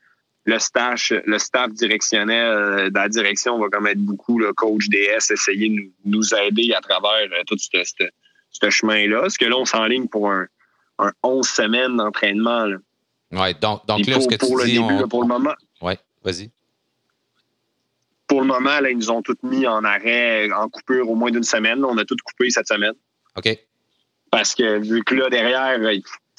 le 0.45 0.59
staff, 0.59 1.13
le 1.25 1.39
staff 1.39 1.73
directionnel 1.73 2.91
de 2.91 2.95
la 2.95 3.09
direction 3.09 3.59
va 3.59 3.69
comme 3.69 3.87
être 3.87 4.01
beaucoup 4.01 4.39
le 4.39 4.53
coach 4.53 4.89
DS, 4.89 5.31
essayer 5.31 5.69
de 5.69 5.91
nous, 6.05 6.35
aider 6.35 6.73
à 6.75 6.81
travers 6.81 7.29
euh, 7.33 7.43
tout 7.47 7.57
ce, 7.59 7.79
ce, 8.51 8.71
chemin-là. 8.71 9.21
Parce 9.21 9.37
que 9.37 9.45
là, 9.45 9.57
on 9.57 9.65
s'enligne 9.65 10.09
pour 10.09 10.31
un, 10.31 10.47
un 10.99 11.13
11 11.23 11.47
semaines 11.47 11.97
d'entraînement. 11.97 12.67
Oui, 13.31 13.55
donc, 13.61 13.87
donc 13.87 14.07
là, 14.07 14.21
ce 14.21 14.29
que 14.29 14.35
tu 14.35 14.71
dis... 14.71 15.09
pour 15.09 15.23
le 15.23 15.29
moment... 15.29 15.55
Oui, 15.81 15.95
vas-y. 16.25 16.51
Pour 18.27 18.41
le 18.41 18.47
moment, 18.47 18.81
là, 18.81 18.91
ils 18.91 18.97
nous 18.97 19.11
ont 19.11 19.23
tous 19.23 19.37
mis 19.43 19.67
en 19.67 19.85
arrêt, 19.85 20.51
en 20.53 20.69
coupure 20.69 21.09
au 21.09 21.15
moins 21.15 21.31
d'une 21.31 21.43
semaine. 21.43 21.85
On 21.85 21.97
a 21.99 22.05
tout 22.05 22.17
coupé 22.25 22.51
cette 22.51 22.67
semaine. 22.67 22.95
OK. 23.37 23.59
Parce 24.31 24.55
que 24.55 24.79
vu 24.79 25.05
que 25.05 25.15
là, 25.15 25.29
derrière, 25.29 25.79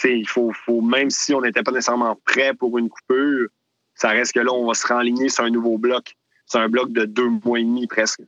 il 0.04 0.28
faut, 0.28 0.52
faut, 0.66 0.82
même 0.82 1.10
si 1.10 1.34
on 1.34 1.42
n'était 1.42 1.62
pas 1.62 1.72
nécessairement 1.72 2.18
prêt 2.26 2.54
pour 2.54 2.78
une 2.78 2.90
coupure, 2.90 3.48
ça 3.96 4.10
reste 4.10 4.34
que 4.34 4.40
là, 4.40 4.52
on 4.52 4.66
va 4.66 4.74
se 4.74 4.88
renligner 4.88 5.30
sur 5.30 5.44
un 5.44 5.50
nouveau 5.50 5.78
bloc. 5.78 6.16
C'est 6.46 6.58
un 6.58 6.70
bloc 6.70 6.92
de 6.92 7.06
deux 7.06 7.30
mois 7.44 7.60
et 7.60 7.64
demi 7.64 7.88
presque. 7.88 8.22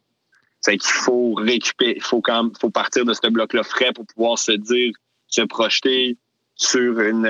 C'est 0.62 0.78
qu'il 0.78 0.93
faut 0.93 1.34
récupérer, 1.34 1.95
il 1.97 2.01
faut 2.01 2.21
quand 2.21 2.43
même, 2.43 2.54
faut 2.60 2.69
partir 2.69 3.06
de 3.06 3.13
ce 3.13 3.28
bloc-là 3.28 3.63
frais 3.63 3.91
pour 3.93 4.06
pouvoir 4.06 4.39
se 4.39 4.51
dire, 4.51 4.93
se 5.28 5.41
projeter 5.41 6.17
sur 6.56 6.99
une. 6.99 7.30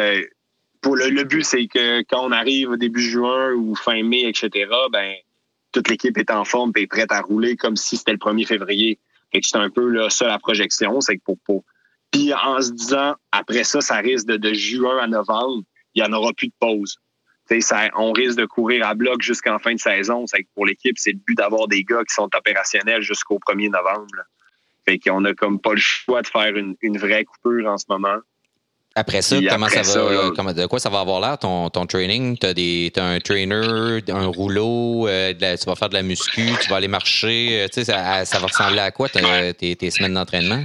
Pour 0.82 0.95
le, 0.95 1.24
but, 1.24 1.43
c'est 1.43 1.67
que 1.67 2.02
quand 2.04 2.24
on 2.24 2.32
arrive 2.32 2.69
au 2.69 2.76
début 2.78 3.02
juin 3.02 3.54
ou 3.54 3.76
fin 3.76 4.04
mai, 4.04 4.30
etc., 4.30 4.69
ben 4.91 5.15
toute 5.71 5.89
l'équipe 5.89 6.17
est 6.17 6.30
en 6.30 6.45
forme 6.45 6.71
et 6.76 6.88
prête 6.88 7.12
à 7.12 7.21
rouler 7.21 7.58
comme 7.58 7.76
si 7.76 7.98
c'était 7.98 8.13
le 8.13 8.19
1er 8.19 8.45
février. 8.45 9.00
C'est 9.34 9.58
un 9.58 9.69
peu 9.69 9.89
là, 9.89 10.10
ça 10.10 10.28
la 10.28 10.39
projection, 10.39 11.02
c'est 11.02 11.17
que 11.17 11.24
pour, 11.24 11.38
pour 11.39 11.63
puis 12.12 12.34
en 12.34 12.62
se 12.62 12.71
disant 12.71 13.15
après 13.34 13.65
ça, 13.65 13.82
ça 13.82 13.98
risque 13.98 14.28
de, 14.28 14.38
de 14.38 14.54
juin 14.54 14.98
à 15.00 15.08
novembre, 15.08 15.63
il 15.93 16.04
n'y 16.04 16.08
en 16.08 16.13
aura 16.13 16.32
plus 16.32 16.48
de 16.48 16.54
pause 16.58 16.98
on 17.95 18.12
risque 18.12 18.38
de 18.38 18.45
courir 18.45 18.88
à 18.88 18.95
bloc 18.95 19.21
jusqu'en 19.21 19.60
fin 19.60 19.73
de 19.73 19.79
saison. 19.79 20.25
C'est 20.27 20.47
pour 20.53 20.65
l'équipe, 20.65 20.97
c'est 20.97 21.12
le 21.12 21.19
but 21.25 21.36
d'avoir 21.36 21.67
des 21.67 21.84
gars 21.84 22.03
qui 22.08 22.13
sont 22.13 22.29
opérationnels 22.34 23.01
jusqu'au 23.01 23.39
1er 23.39 23.71
novembre. 23.71 24.23
Fait 24.88 24.99
qu'on 24.99 25.23
a 25.25 25.34
comme 25.34 25.60
pas 25.60 25.73
le 25.73 25.79
choix 25.79 26.21
de 26.21 26.27
faire 26.27 26.53
une, 26.55 26.97
vraie 26.97 27.25
coupure 27.25 27.69
en 27.69 27.77
ce 27.77 27.86
moment. 27.89 28.17
Après 28.97 29.21
ça, 29.21 29.38
comment 29.49 29.67
ça 29.67 29.81
va, 29.81 30.53
de 30.53 30.65
quoi 30.67 30.79
ça 30.79 30.89
va 30.89 31.01
avoir 31.01 31.19
l'air 31.19 31.38
ton, 31.38 31.69
ton 31.69 31.86
training? 31.86 32.38
T'as 32.38 32.53
des, 32.53 32.93
as 32.95 33.03
un 33.03 33.19
trainer, 33.19 33.99
un 34.08 34.27
rouleau, 34.27 35.05
euh, 35.08 35.34
tu 35.34 35.65
vas 35.65 35.75
faire 35.75 35.89
de 35.89 35.95
la 35.95 36.03
muscu, 36.03 36.45
tu 36.62 36.69
vas 36.69 36.77
aller 36.77 36.88
marcher, 36.88 37.63
euh, 37.63 37.84
ça, 37.84 38.23
ça 38.23 38.39
va 38.39 38.47
ressembler 38.47 38.79
à 38.79 38.91
quoi 38.91 39.10
tes, 39.10 39.75
tes 39.75 39.91
semaines 39.91 40.13
d'entraînement? 40.13 40.63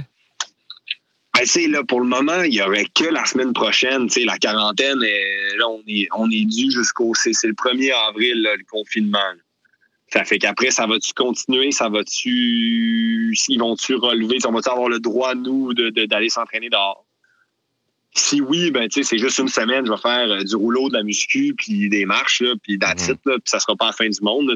Ben, 1.41 1.71
là, 1.71 1.83
pour 1.83 2.01
le 2.01 2.07
moment, 2.07 2.43
il 2.43 2.51
n'y 2.51 2.61
aurait 2.61 2.85
que 2.85 3.05
la 3.05 3.25
semaine 3.25 3.53
prochaine. 3.53 4.07
La 4.25 4.37
quarantaine, 4.37 4.99
là, 4.99 5.67
on 5.67 5.81
est, 5.87 6.07
on 6.15 6.29
est 6.29 6.45
dû 6.45 6.71
jusqu'au. 6.71 7.13
C'est 7.15 7.31
le 7.43 7.53
1er 7.53 7.93
avril, 8.09 8.43
le 8.43 8.63
confinement. 8.69 9.19
Ça 10.13 10.23
fait 10.23 10.37
qu'après, 10.37 10.71
ça 10.71 10.85
va-tu 10.85 11.13
continuer? 11.13 11.71
Ça 11.71 11.89
va-tu. 11.89 13.33
Ils 13.47 13.57
vont-tu 13.57 13.95
relever? 13.95 14.37
On 14.45 14.51
va-tu 14.51 14.69
avoir 14.69 14.89
le 14.89 14.99
droit, 14.99 15.33
nous, 15.33 15.73
d'aller 15.73 16.29
s'entraîner 16.29 16.69
dehors? 16.69 17.05
Si 18.13 18.41
oui, 18.41 18.71
ben, 18.71 18.87
c'est 18.91 19.17
juste 19.17 19.39
une 19.39 19.47
semaine, 19.47 19.85
je 19.85 19.91
vais 19.91 19.97
faire 19.97 20.29
euh, 20.29 20.43
du 20.43 20.55
rouleau, 20.57 20.89
de 20.89 20.95
la 20.95 21.03
muscu, 21.03 21.55
puis 21.57 21.87
des 21.87 22.05
marches, 22.05 22.41
là, 22.41 22.55
puis 22.61 22.77
that's 22.77 23.07
mm-hmm. 23.07 23.15
puis 23.23 23.41
ça 23.45 23.57
sera 23.61 23.73
pas 23.77 23.85
la 23.85 23.93
fin 23.93 24.09
du 24.09 24.21
monde. 24.21 24.53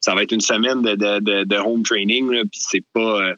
ça 0.00 0.14
va 0.14 0.24
être 0.24 0.32
une 0.32 0.40
semaine 0.40 0.82
de, 0.82 1.44
de, 1.44 1.56
home 1.56 1.84
training, 1.84 2.28
puis 2.50 2.60
c'est 2.60 2.84
pas. 2.92 3.28
Euh, 3.28 3.34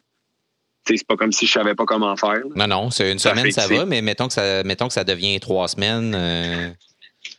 c'est 0.85 1.07
pas 1.07 1.15
comme 1.15 1.31
si 1.31 1.45
je 1.45 1.51
savais 1.51 1.75
pas 1.75 1.85
comment 1.85 2.15
faire. 2.15 2.41
Non, 2.55 2.67
non, 2.67 2.89
c'est 2.91 3.11
une 3.11 3.19
semaine, 3.19 3.51
ça 3.51 3.67
va, 3.67 3.85
mais 3.85 4.01
mettons 4.01 4.27
que 4.27 4.33
ça, 4.33 4.63
mettons 4.63 4.87
que 4.87 4.93
ça 4.93 5.03
devient 5.03 5.39
trois 5.39 5.67
semaines. 5.67 6.13
Euh... 6.15 6.69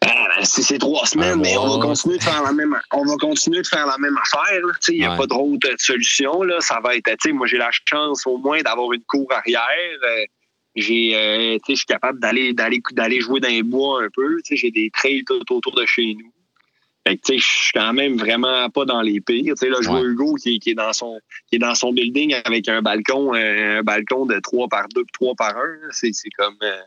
Ah, 0.00 0.26
ben, 0.36 0.44
c'est 0.44 0.78
trois 0.78 1.06
semaines, 1.06 1.40
mais 1.40 1.56
on 1.56 1.78
va 1.78 1.86
continuer 1.86 2.18
de 2.18 2.22
faire 2.22 2.42
la 2.42 2.52
même, 2.52 2.76
on 2.92 3.04
va 3.04 3.16
continuer 3.16 3.62
de 3.62 3.66
faire 3.66 3.86
la 3.86 3.96
même 3.98 4.16
affaire. 4.18 4.60
Il 4.88 4.98
n'y 4.98 5.04
a 5.04 5.16
pas 5.16 5.26
d'autre 5.26 5.68
solution. 5.78 6.42
Là. 6.42 6.60
Ça 6.60 6.80
va 6.82 6.96
être, 6.96 7.30
moi, 7.30 7.46
j'ai 7.46 7.58
la 7.58 7.70
chance 7.86 8.26
au 8.26 8.38
moins 8.38 8.60
d'avoir 8.62 8.92
une 8.92 9.04
cour 9.04 9.26
arrière. 9.32 9.98
Euh, 10.02 10.24
j'ai, 10.76 11.14
euh, 11.14 11.58
je 11.68 11.74
suis 11.74 11.86
capable 11.86 12.18
d'aller, 12.18 12.52
d'aller, 12.52 12.80
d'aller 12.92 13.20
jouer 13.20 13.40
dans 13.40 13.48
les 13.48 13.62
bois 13.62 14.02
un 14.02 14.08
peu. 14.12 14.40
J'ai 14.50 14.70
des 14.70 14.90
trails 14.90 15.24
tout 15.24 15.54
autour 15.54 15.74
de 15.74 15.86
chez 15.86 16.14
nous. 16.14 16.33
Fait 17.06 17.18
que, 17.18 17.36
je 17.36 17.44
suis 17.44 17.72
quand 17.74 17.92
même 17.92 18.16
vraiment 18.16 18.70
pas 18.70 18.86
dans 18.86 19.02
les 19.02 19.20
pires. 19.20 19.54
là, 19.60 19.78
je 19.82 19.88
vois 19.88 20.02
Hugo 20.02 20.34
qui, 20.36 20.58
qui, 20.58 20.70
est 20.70 20.74
dans 20.74 20.94
son, 20.94 21.18
qui 21.48 21.56
est 21.56 21.58
dans 21.58 21.74
son 21.74 21.92
building 21.92 22.34
avec 22.44 22.66
un 22.68 22.80
balcon, 22.80 23.34
un, 23.34 23.82
balcon 23.82 24.24
de 24.24 24.40
3 24.40 24.68
par 24.68 24.88
2 24.88 25.04
3 25.12 25.34
par 25.34 25.54
1. 25.56 25.60
C'est, 25.90 26.12
comme, 26.36 26.56
euh, 26.62 26.80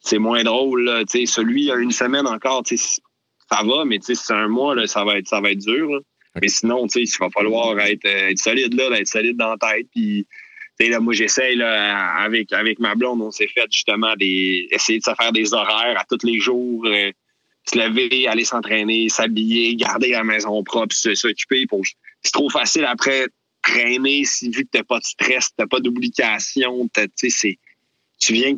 c'est 0.00 0.18
moins 0.18 0.42
drôle, 0.42 0.82
là. 0.84 1.04
Tu 1.04 1.26
celui, 1.26 1.70
a 1.70 1.76
une 1.76 1.92
semaine 1.92 2.26
encore, 2.26 2.64
tu 2.64 2.76
ça 2.76 3.62
va, 3.64 3.84
mais 3.84 4.00
tu 4.00 4.14
c'est 4.14 4.32
un 4.32 4.48
mois, 4.48 4.74
là, 4.74 4.86
ça 4.86 5.04
va 5.04 5.18
être, 5.18 5.28
ça 5.28 5.40
va 5.40 5.52
être 5.52 5.58
dur, 5.58 6.00
Mais 6.40 6.48
sinon, 6.48 6.88
tu 6.88 7.00
il 7.00 7.10
va 7.20 7.30
falloir 7.30 7.78
être, 7.80 8.04
être 8.04 8.38
solide, 8.38 8.74
là, 8.74 8.98
être 8.98 9.06
solide 9.06 9.36
dans 9.36 9.50
la 9.50 9.56
tête. 9.58 9.86
Puis, 9.92 10.26
là, 10.80 10.98
moi, 10.98 11.14
j'essaie, 11.14 11.54
là, 11.54 12.16
avec, 12.16 12.52
avec 12.52 12.80
ma 12.80 12.96
blonde, 12.96 13.22
on 13.22 13.30
s'est 13.30 13.48
fait 13.48 13.66
justement 13.70 14.14
des, 14.16 14.66
essayer 14.72 14.98
de 14.98 15.04
se 15.04 15.14
faire 15.14 15.32
des 15.32 15.54
horaires 15.54 16.00
à 16.00 16.04
tous 16.08 16.26
les 16.26 16.40
jours. 16.40 16.84
Euh, 16.86 17.12
se 17.68 17.78
lever, 17.78 18.26
aller 18.26 18.44
s'entraîner, 18.44 19.08
s'habiller, 19.08 19.76
garder 19.76 20.10
la 20.10 20.24
maison 20.24 20.62
propre, 20.64 20.94
s'occuper. 20.94 21.66
C'est 22.22 22.32
trop 22.32 22.50
facile 22.50 22.84
après 22.84 23.28
traîner 23.62 24.24
si 24.24 24.50
vu 24.50 24.64
que 24.64 24.70
t'as 24.72 24.82
pas 24.82 24.98
de 24.98 25.04
stress, 25.04 25.50
t'as 25.56 25.66
pas 25.66 25.80
d'obligation, 25.80 26.88
tu 26.94 28.32
viens 28.32 28.56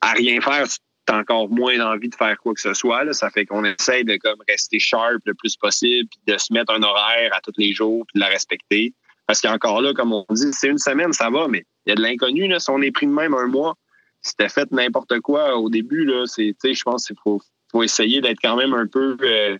à 0.00 0.12
rien 0.12 0.40
faire, 0.40 0.66
tu 0.68 1.14
as 1.14 1.18
encore 1.18 1.48
moins 1.48 1.78
envie 1.80 2.08
de 2.08 2.14
faire 2.14 2.36
quoi 2.38 2.54
que 2.54 2.60
ce 2.60 2.74
soit. 2.74 3.04
Là. 3.04 3.12
Ça 3.12 3.30
fait 3.30 3.46
qu'on 3.46 3.64
essaie 3.64 4.04
de 4.04 4.16
comme 4.16 4.42
rester 4.48 4.78
sharp 4.78 5.20
le 5.24 5.34
plus 5.34 5.56
possible, 5.56 6.08
puis 6.08 6.34
de 6.34 6.38
se 6.38 6.52
mettre 6.52 6.72
un 6.72 6.82
horaire 6.82 7.32
à 7.34 7.40
tous 7.40 7.54
les 7.56 7.72
jours, 7.72 8.04
puis 8.06 8.18
de 8.18 8.20
la 8.20 8.28
respecter. 8.28 8.92
Parce 9.26 9.40
qu'encore 9.40 9.80
là, 9.80 9.92
comme 9.92 10.12
on 10.12 10.24
dit, 10.30 10.52
c'est 10.52 10.68
une 10.68 10.78
semaine, 10.78 11.12
ça 11.12 11.30
va, 11.30 11.48
mais 11.48 11.64
il 11.84 11.90
y 11.90 11.92
a 11.92 11.94
de 11.96 12.02
l'inconnu. 12.02 12.52
Si 12.58 12.70
on 12.70 12.80
est 12.80 12.92
pris 12.92 13.06
de 13.06 13.12
même 13.12 13.34
un 13.34 13.46
mois, 13.46 13.76
c'était 14.22 14.48
fait 14.48 14.70
n'importe 14.72 15.20
quoi 15.20 15.56
au 15.56 15.68
début, 15.68 16.10
c'est, 16.26 16.54
je 16.62 16.82
pense 16.82 17.06
qu'il 17.06 17.16
faut, 17.22 17.40
faut 17.70 17.82
essayer 17.82 18.20
d'être 18.20 18.38
quand 18.42 18.56
même 18.56 18.74
un 18.74 18.86
peu, 18.86 19.16
euh, 19.22 19.58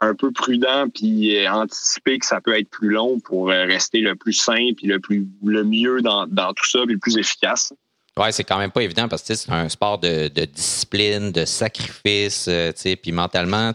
un 0.00 0.14
peu 0.14 0.32
prudent 0.32 0.88
puis 0.88 1.36
euh, 1.36 1.50
anticiper 1.50 2.18
que 2.18 2.26
ça 2.26 2.40
peut 2.40 2.58
être 2.58 2.70
plus 2.70 2.90
long 2.90 3.20
pour 3.20 3.50
euh, 3.50 3.64
rester 3.64 4.00
le 4.00 4.16
plus 4.16 4.32
simple 4.32 4.84
et 4.84 4.86
le 4.86 5.00
plus, 5.00 5.26
le 5.44 5.64
mieux 5.64 6.00
dans, 6.02 6.26
dans 6.26 6.52
tout 6.52 6.68
ça 6.68 6.80
puis 6.84 6.94
le 6.94 7.00
plus 7.00 7.16
efficace. 7.16 7.72
Ouais, 8.16 8.32
c'est 8.32 8.44
quand 8.44 8.58
même 8.58 8.72
pas 8.72 8.82
évident 8.82 9.08
parce 9.08 9.22
que 9.22 9.34
c'est 9.34 9.50
un 9.50 9.68
sport 9.68 9.98
de, 9.98 10.28
de, 10.28 10.44
discipline, 10.44 11.30
de 11.30 11.44
sacrifice, 11.44 12.50
sais, 12.74 12.96
puis 13.00 13.12
mentalement, 13.12 13.72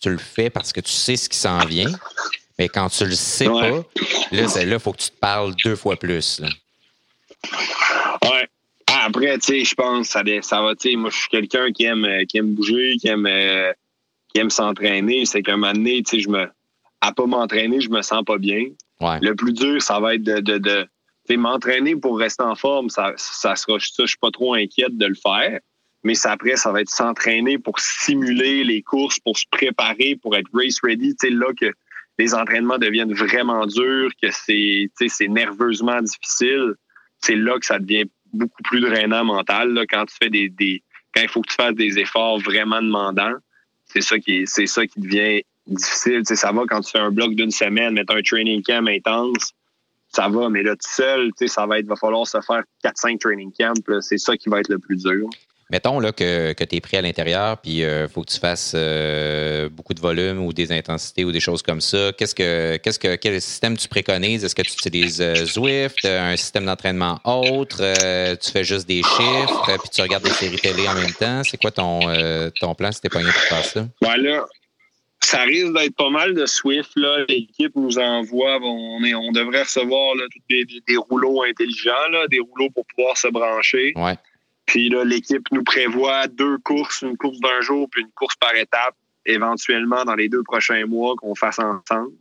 tu, 0.00 0.08
le 0.08 0.18
fais 0.18 0.50
parce 0.50 0.72
que 0.72 0.80
tu 0.80 0.92
sais 0.92 1.16
ce 1.16 1.28
qui 1.28 1.36
s'en 1.36 1.58
vient. 1.66 1.90
Mais 2.58 2.68
quand 2.68 2.88
tu 2.88 3.04
le 3.04 3.14
sais 3.14 3.46
pas, 3.46 3.70
là, 3.70 3.82
il 4.30 4.78
faut 4.78 4.92
que 4.92 4.98
tu 5.02 5.10
te 5.10 5.18
parles 5.18 5.54
deux 5.64 5.74
fois 5.74 5.96
plus. 5.96 6.40
Là. 6.40 6.48
Ouais. 8.22 8.48
Après, 9.04 9.38
tu 9.38 9.46
sais, 9.46 9.64
je 9.64 9.74
pense 9.74 10.08
ça, 10.08 10.22
ça 10.42 10.62
va, 10.62 10.74
tu 10.74 10.90
sais, 10.90 10.96
moi, 10.96 11.10
je 11.10 11.16
suis 11.16 11.28
quelqu'un 11.28 11.72
qui 11.72 11.84
aime, 11.84 12.06
qui 12.28 12.38
aime 12.38 12.54
bouger, 12.54 12.96
qui 13.00 13.08
aime, 13.08 13.28
qui 14.28 14.40
aime 14.40 14.50
s'entraîner. 14.50 15.24
C'est 15.24 15.42
qu'un 15.42 15.56
moment 15.56 15.72
donné, 15.72 16.02
tu 16.02 16.16
sais, 16.16 16.20
je 16.20 16.28
me, 16.28 16.48
à 17.00 17.12
pas 17.12 17.26
m'entraîner, 17.26 17.80
je 17.80 17.90
me 17.90 18.00
sens 18.02 18.22
pas 18.24 18.38
bien. 18.38 18.66
Ouais. 19.00 19.18
Le 19.20 19.34
plus 19.34 19.52
dur, 19.52 19.82
ça 19.82 19.98
va 19.98 20.14
être 20.14 20.22
de, 20.22 20.38
de, 20.38 20.58
de 20.58 20.86
m'entraîner 21.36 21.96
pour 21.96 22.18
rester 22.18 22.44
en 22.44 22.54
forme. 22.54 22.88
Ça, 22.90 23.12
ça 23.16 23.56
sera 23.56 23.78
ça, 23.80 24.04
je 24.04 24.06
suis 24.06 24.18
pas 24.18 24.30
trop 24.30 24.54
inquiète 24.54 24.96
de 24.96 25.06
le 25.06 25.14
faire. 25.14 25.58
Mais 26.04 26.14
ça, 26.14 26.32
après, 26.32 26.56
ça 26.56 26.72
va 26.72 26.80
être 26.80 26.90
s'entraîner 26.90 27.58
pour 27.58 27.78
simuler 27.78 28.64
les 28.64 28.82
courses, 28.82 29.20
pour 29.20 29.38
se 29.38 29.44
préparer, 29.50 30.16
pour 30.20 30.36
être 30.36 30.48
race 30.52 30.78
ready. 30.82 31.14
Tu 31.16 31.28
sais, 31.28 31.30
là 31.30 31.52
que 31.58 31.72
les 32.18 32.34
entraînements 32.34 32.78
deviennent 32.78 33.14
vraiment 33.14 33.66
durs, 33.66 34.10
que 34.20 34.30
c'est, 34.30 34.90
c'est 35.08 35.28
nerveusement 35.28 36.00
difficile. 36.00 36.74
C'est 37.20 37.36
là 37.36 37.58
que 37.58 37.66
ça 37.66 37.78
devient 37.78 38.06
beaucoup 38.32 38.62
plus 38.62 38.80
drainant 38.80 39.24
mental 39.24 39.72
là, 39.72 39.84
quand 39.86 40.06
tu 40.06 40.14
fais 40.22 40.30
des, 40.30 40.48
des 40.48 40.82
quand 41.14 41.22
il 41.22 41.28
faut 41.28 41.42
que 41.42 41.50
tu 41.50 41.56
fasses 41.56 41.74
des 41.74 41.98
efforts 41.98 42.38
vraiment 42.38 42.80
demandants. 42.80 43.36
C'est 43.86 44.00
ça 44.00 44.18
qui 44.18 44.46
c'est 44.46 44.66
ça 44.66 44.86
qui 44.86 45.00
devient 45.00 45.42
difficile. 45.66 46.22
Tu 46.26 46.36
ça 46.36 46.52
va 46.52 46.62
quand 46.68 46.80
tu 46.80 46.90
fais 46.90 46.98
un 46.98 47.10
bloc 47.10 47.34
d'une 47.34 47.50
semaine, 47.50 47.94
mettre 47.94 48.14
un 48.14 48.22
training 48.22 48.62
camp 48.62 48.86
intense, 48.86 49.52
ça 50.08 50.28
va, 50.28 50.48
mais 50.50 50.62
là, 50.62 50.72
tout 50.72 50.88
seul, 50.88 51.30
ça 51.46 51.66
va 51.66 51.78
être, 51.78 51.86
va 51.86 51.96
falloir 51.96 52.26
se 52.26 52.38
faire 52.40 52.62
4-5 52.84 53.18
training 53.18 53.52
camps. 53.52 53.72
C'est 54.00 54.18
ça 54.18 54.36
qui 54.36 54.48
va 54.48 54.60
être 54.60 54.68
le 54.68 54.78
plus 54.78 55.02
dur. 55.02 55.28
Mettons 55.72 56.00
là, 56.00 56.12
que, 56.12 56.52
que 56.52 56.64
tu 56.64 56.76
es 56.76 56.80
pris 56.82 56.98
à 56.98 57.00
l'intérieur, 57.00 57.56
puis 57.56 57.78
il 57.78 57.84
euh, 57.84 58.06
faut 58.06 58.20
que 58.20 58.30
tu 58.30 58.38
fasses 58.38 58.74
euh, 58.76 59.70
beaucoup 59.70 59.94
de 59.94 60.00
volume 60.00 60.44
ou 60.44 60.52
des 60.52 60.70
intensités 60.70 61.24
ou 61.24 61.32
des 61.32 61.40
choses 61.40 61.62
comme 61.62 61.80
ça. 61.80 62.12
Qu'est-ce 62.12 62.34
que, 62.34 62.76
qu'est-ce 62.76 62.98
que, 62.98 63.16
quel 63.16 63.40
système 63.40 63.78
tu 63.78 63.88
préconises? 63.88 64.44
Est-ce 64.44 64.54
que 64.54 64.60
tu 64.60 64.72
utilises 64.72 65.22
euh, 65.22 65.34
Zwift, 65.46 66.04
un 66.04 66.36
système 66.36 66.66
d'entraînement 66.66 67.20
autre? 67.24 67.78
tu 68.36 68.50
fais 68.50 68.64
juste 68.64 68.86
des 68.86 69.02
chiffres, 69.02 69.78
puis 69.78 69.88
tu 69.90 70.02
regardes 70.02 70.24
des 70.24 70.30
séries 70.30 70.58
télé 70.58 70.86
en 70.86 70.94
même 70.94 71.12
temps? 71.12 71.42
C'est 71.42 71.56
quoi 71.56 71.70
ton, 71.70 72.00
ton 72.60 72.74
plan 72.74 72.92
si 72.92 73.00
t'es 73.00 73.08
pogné 73.08 73.30
pour 73.32 73.40
faire 73.40 73.64
ça? 73.64 73.86
Ben 74.02 74.44
ça 75.24 75.42
risque 75.42 75.72
d'être 75.72 75.96
pas 75.96 76.10
mal 76.10 76.34
de 76.34 76.44
Swift. 76.44 76.90
L'équipe 77.28 77.74
nous 77.76 77.98
envoie, 77.98 78.58
on, 78.60 79.02
est, 79.04 79.14
on 79.14 79.32
devrait 79.32 79.62
recevoir 79.62 80.16
là, 80.16 80.24
des, 80.50 80.64
des, 80.64 80.96
rouleaux 80.96 81.44
intelligents, 81.44 82.08
là, 82.10 82.26
des 82.28 82.40
rouleaux 82.40 82.68
pour 82.70 82.84
pouvoir 82.94 83.16
se 83.16 83.28
brancher. 83.28 83.92
Ouais. 83.96 84.16
Puis 84.66 84.88
là, 84.88 85.04
l'équipe 85.04 85.46
nous 85.50 85.64
prévoit 85.64 86.26
deux 86.28 86.58
courses, 86.58 87.02
une 87.02 87.16
course 87.16 87.38
d'un 87.40 87.60
jour 87.60 87.88
puis 87.90 88.02
une 88.02 88.12
course 88.12 88.36
par 88.36 88.54
étape, 88.54 88.94
éventuellement 89.26 90.04
dans 90.04 90.14
les 90.14 90.28
deux 90.28 90.42
prochains 90.42 90.86
mois 90.86 91.14
qu'on 91.16 91.34
fasse 91.34 91.58
ensemble. 91.58 92.12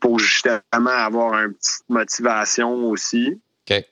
Pour 0.00 0.18
justement 0.18 0.90
avoir 0.90 1.34
une 1.34 1.54
petite 1.54 1.88
motivation 1.88 2.84
aussi. 2.84 3.40
OK. 3.68 3.84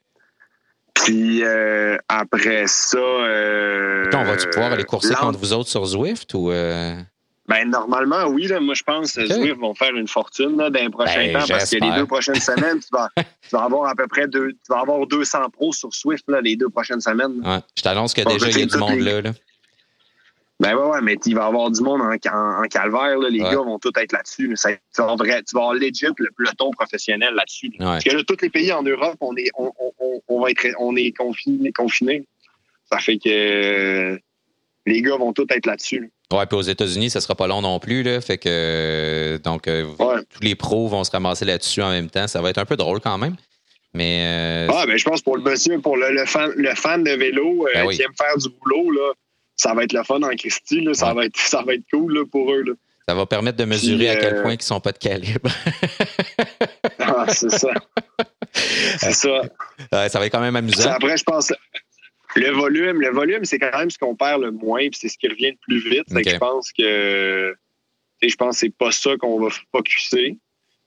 Puis 0.95 1.43
euh, 1.43 1.97
après 2.09 2.67
ça. 2.67 2.99
Euh, 2.99 4.11
on 4.13 4.25
va-tu 4.25 4.49
pouvoir 4.51 4.73
aller 4.73 4.85
courser 4.85 5.15
contre 5.15 5.39
vous 5.39 5.53
autres 5.53 5.71
sur 5.71 5.85
Zwift 5.85 6.35
ou. 6.35 6.51
Euh... 6.51 6.95
Ben, 7.47 7.69
normalement, 7.69 8.25
oui. 8.29 8.47
Là, 8.47 8.59
moi, 8.61 8.75
je 8.75 8.83
pense 8.83 9.13
que 9.13 9.21
okay. 9.21 9.53
Vont 9.53 9.75
faire 9.75 9.95
une 9.95 10.09
fortune 10.09 10.57
là, 10.57 10.71
dans 10.71 10.81
les 10.81 10.89
prochains 10.89 11.27
ben, 11.27 11.41
temps 11.41 11.47
parce 11.49 11.71
que 11.71 11.77
les 11.77 11.93
deux 11.93 12.07
prochaines 12.07 12.35
semaines, 12.41 12.81
tu 12.81 12.89
vas, 12.91 13.11
tu 13.17 13.25
vas, 13.53 13.65
avoir 13.65 13.91
à 13.91 13.95
peu 13.95 14.07
près 14.07 14.27
deux, 14.27 14.53
tu 14.53 14.59
vas 14.71 14.81
avoir 14.81 15.07
200 15.07 15.51
pros 15.51 15.73
sur 15.73 15.93
Swift 15.95 16.25
là, 16.29 16.41
les 16.41 16.57
deux 16.57 16.71
prochaines 16.71 17.01
semaines. 17.01 17.43
Ouais. 17.45 17.59
Je 17.77 17.83
t'annonce 17.83 18.15
que 18.15 18.23
déjà, 18.23 18.49
il 18.49 18.59
y 18.59 18.63
a 18.63 18.67
du 18.67 18.77
monde 18.79 18.99
les... 18.99 19.03
là, 19.03 19.21
là. 19.21 19.33
Ben 20.61 20.77
ouais, 20.77 20.87
ouais, 20.87 21.01
mais 21.03 21.17
il 21.27 21.35
va 21.35 21.43
y 21.43 21.47
avoir 21.47 21.71
du 21.71 21.83
monde 21.83 22.01
en, 22.01 22.13
en, 22.13 22.65
en 22.65 22.69
calvaire. 22.69 23.19
Là. 23.19 23.29
Les 23.29 23.43
ouais. 23.43 23.51
gars 23.51 23.57
vont 23.57 23.79
tous 23.79 23.93
être 23.97 24.13
là-dessus. 24.13 24.55
Tu, 24.57 25.03
vas 25.03 25.17
vrai, 25.17 25.43
tu 25.43 25.55
vas 25.55 25.63
avoir 25.63 25.75
legit 25.75 26.07
le 26.17 26.31
peloton 26.37 26.71
professionnel 26.71 27.35
là-dessus. 27.35 27.73
Ouais. 27.73 27.79
Parce 27.85 28.05
que 28.05 28.17
là, 28.17 28.23
tous 28.27 28.41
les 28.41 28.51
pays 28.51 28.73
en 28.73 28.83
Europe, 28.83 29.17
on 29.21 29.37
est, 29.37 29.51
on, 29.59 29.73
on, 29.99 30.23
on 30.29 30.41
va 30.41 30.51
être, 30.53 30.67
on 30.79 30.95
est 30.97 31.11
confinés. 31.11 31.73
Confiné. 31.73 32.25
Ça 32.91 32.99
fait 32.99 33.19
que 33.19 34.19
les 34.87 35.03
gars 35.03 35.17
vont 35.17 35.33
tous 35.33 35.47
être 35.51 35.67
là-dessus. 35.67 36.13
Ouais, 36.33 36.47
puis 36.47 36.57
aux 36.57 36.63
États-Unis, 36.63 37.11
ça 37.11 37.21
sera 37.21 37.35
pas 37.35 37.47
long 37.47 37.61
non 37.61 37.79
plus, 37.79 38.03
là. 38.03 38.21
Fait 38.21 38.39
que 38.39 39.39
donc 39.45 39.67
ouais. 39.67 39.85
tous 40.31 40.43
les 40.43 40.55
pros 40.55 40.89
vont 40.89 41.05
se 41.05 41.11
ramasser 41.11 41.45
là-dessus 41.45 41.83
en 41.83 41.91
même 41.91 42.11
temps. 42.11 42.27
Ça 42.27 42.41
va 42.41 42.51
être 42.51 42.59
un 42.59 42.65
peu 42.65 42.77
drôle 42.77 43.01
quand 43.01 43.19
même. 43.19 43.37
Mais 43.95 44.25
euh... 44.27 44.73
Ah, 44.75 44.87
ben 44.87 44.99
je 44.99 45.05
pense 45.05 45.23
pour 45.23 45.37
le 45.37 45.43
monsieur, 45.43 45.81
pour 45.81 45.97
le, 45.97 46.11
le, 46.11 46.27
fan, 46.27 46.53
le 46.57 46.75
fan 46.75 47.05
de 47.05 47.13
vélo 47.13 47.67
ben 47.73 47.83
euh, 47.83 47.87
oui. 47.87 47.97
qui 47.97 48.03
aime 48.03 48.13
faire 48.19 48.37
du 48.37 48.49
boulot, 48.49 48.91
là, 48.91 49.13
ça 49.57 49.73
va 49.73 49.85
être 49.85 49.93
le 49.93 50.03
fun 50.03 50.21
en 50.21 50.35
Christie, 50.37 50.81
là. 50.81 50.95
Ça, 50.95 51.15
va 51.15 51.27
être, 51.27 51.37
ça 51.37 51.63
va 51.63 51.75
être 51.75 51.85
cool 51.93 52.13
là, 52.13 52.25
pour 52.31 52.53
eux. 52.53 52.63
Là. 52.63 52.73
ça 53.09 53.15
va 53.15 53.25
permettre 53.25 53.57
de 53.57 53.65
mesurer 53.65 53.99
Puis, 53.99 54.09
à 54.09 54.17
quel 54.17 54.35
euh, 54.35 54.43
point 54.43 54.55
ils 54.55 54.63
sont 54.63 54.81
pas 54.81 54.93
de 54.93 54.99
calibre. 54.99 55.51
Ah, 57.07 57.27
c'est 57.29 57.51
ça. 57.51 57.69
c'est 58.53 59.13
ça. 59.13 59.43
Ouais, 59.93 60.09
ça 60.09 60.19
va 60.19 60.27
être 60.27 60.33
quand 60.33 60.41
même 60.41 60.57
amusant. 60.57 60.91
après, 60.91 61.17
je 61.17 61.23
pense 61.23 61.53
le 62.37 62.51
volume, 62.51 63.01
le 63.01 63.11
volume, 63.11 63.45
c'est 63.45 63.59
quand 63.59 63.77
même 63.79 63.91
ce 63.91 63.99
qu'on 63.99 64.17
perd 64.17 64.43
le 64.43 64.51
moins, 64.51 64.81
puis 64.89 64.99
c'est 65.01 65.09
ce 65.09 65.19
qui 65.19 65.29
revient 65.29 65.51
le 65.51 65.59
plus 65.61 65.89
vite. 65.89 66.05
Je 66.11 66.37
pense 66.37 66.73
que 66.73 67.55
je 68.23 68.37
pense 68.37 68.57
que 68.57 68.61
c'est 68.61 68.77
pas 68.77 68.91
ça 68.91 69.17
qu'on 69.19 69.39
va 69.41 69.49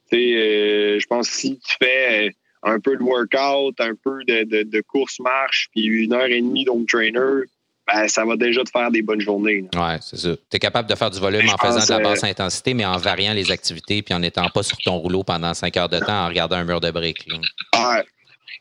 sais, 0.09 0.15
euh, 0.15 0.99
je 0.99 1.05
pense 1.07 1.29
que 1.29 1.35
si 1.35 1.59
tu 1.59 1.75
fais 1.81 2.27
euh, 2.27 2.29
un 2.63 2.79
peu 2.79 2.95
de 2.97 3.03
workout, 3.03 3.79
un 3.79 3.93
peu 3.95 4.23
de, 4.27 4.43
de, 4.43 4.63
de 4.63 4.81
course-marche, 4.81 5.67
puis 5.71 5.83
une 5.83 6.13
heure 6.13 6.25
et 6.25 6.41
demie 6.41 6.65
d'home 6.65 6.85
trainer, 6.85 7.43
ben, 7.87 8.07
ça 8.07 8.25
va 8.25 8.35
déjà 8.35 8.63
te 8.63 8.69
faire 8.69 8.91
des 8.91 9.01
bonnes 9.01 9.21
journées. 9.21 9.65
Ouais, 9.75 9.97
c'est 10.01 10.17
ça. 10.17 10.35
Tu 10.35 10.57
es 10.57 10.59
capable 10.59 10.89
de 10.89 10.95
faire 10.95 11.09
du 11.09 11.19
volume 11.19 11.41
Je 11.41 11.53
en 11.53 11.57
faisant 11.57 11.85
de 11.85 11.89
la 12.01 12.07
euh, 12.07 12.11
basse 12.11 12.23
intensité, 12.23 12.73
mais 12.73 12.85
en 12.85 12.97
variant 12.97 13.33
les 13.33 13.51
activités 13.51 14.01
puis 14.01 14.13
en 14.13 14.19
n'étant 14.19 14.49
pas 14.49 14.63
sur 14.63 14.77
ton 14.77 14.97
rouleau 14.97 15.23
pendant 15.23 15.53
cinq 15.53 15.77
heures 15.77 15.89
de 15.89 15.99
temps 15.99 16.25
en 16.25 16.27
regardant 16.27 16.57
un 16.57 16.65
mur 16.65 16.81
de 16.81 16.91
briques. 16.91 17.25
là. 17.27 18.03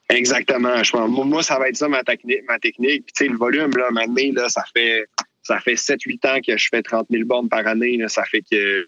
Exactement. 0.08 0.82
Je 0.82 0.92
pense, 0.92 1.10
moi, 1.26 1.42
ça 1.42 1.58
va 1.58 1.68
être 1.68 1.76
ça 1.76 1.88
ma 1.88 2.02
technique. 2.04 2.42
Ma 2.48 2.58
technique. 2.58 3.08
Le 3.20 3.36
volume, 3.36 3.70
là, 3.76 3.90
maintenant, 3.90 4.32
là, 4.42 4.48
ça 4.48 4.64
fait 4.74 5.06
ça 5.42 5.60
fait 5.60 5.74
7-8 5.74 6.26
ans 6.26 6.40
que 6.44 6.56
je 6.56 6.68
fais 6.68 6.82
30 6.82 7.06
000 7.10 7.24
bornes 7.24 7.48
par 7.48 7.66
année. 7.66 7.96
Là. 7.96 8.08
Ça 8.08 8.24
fait 8.24 8.42
que 8.50 8.86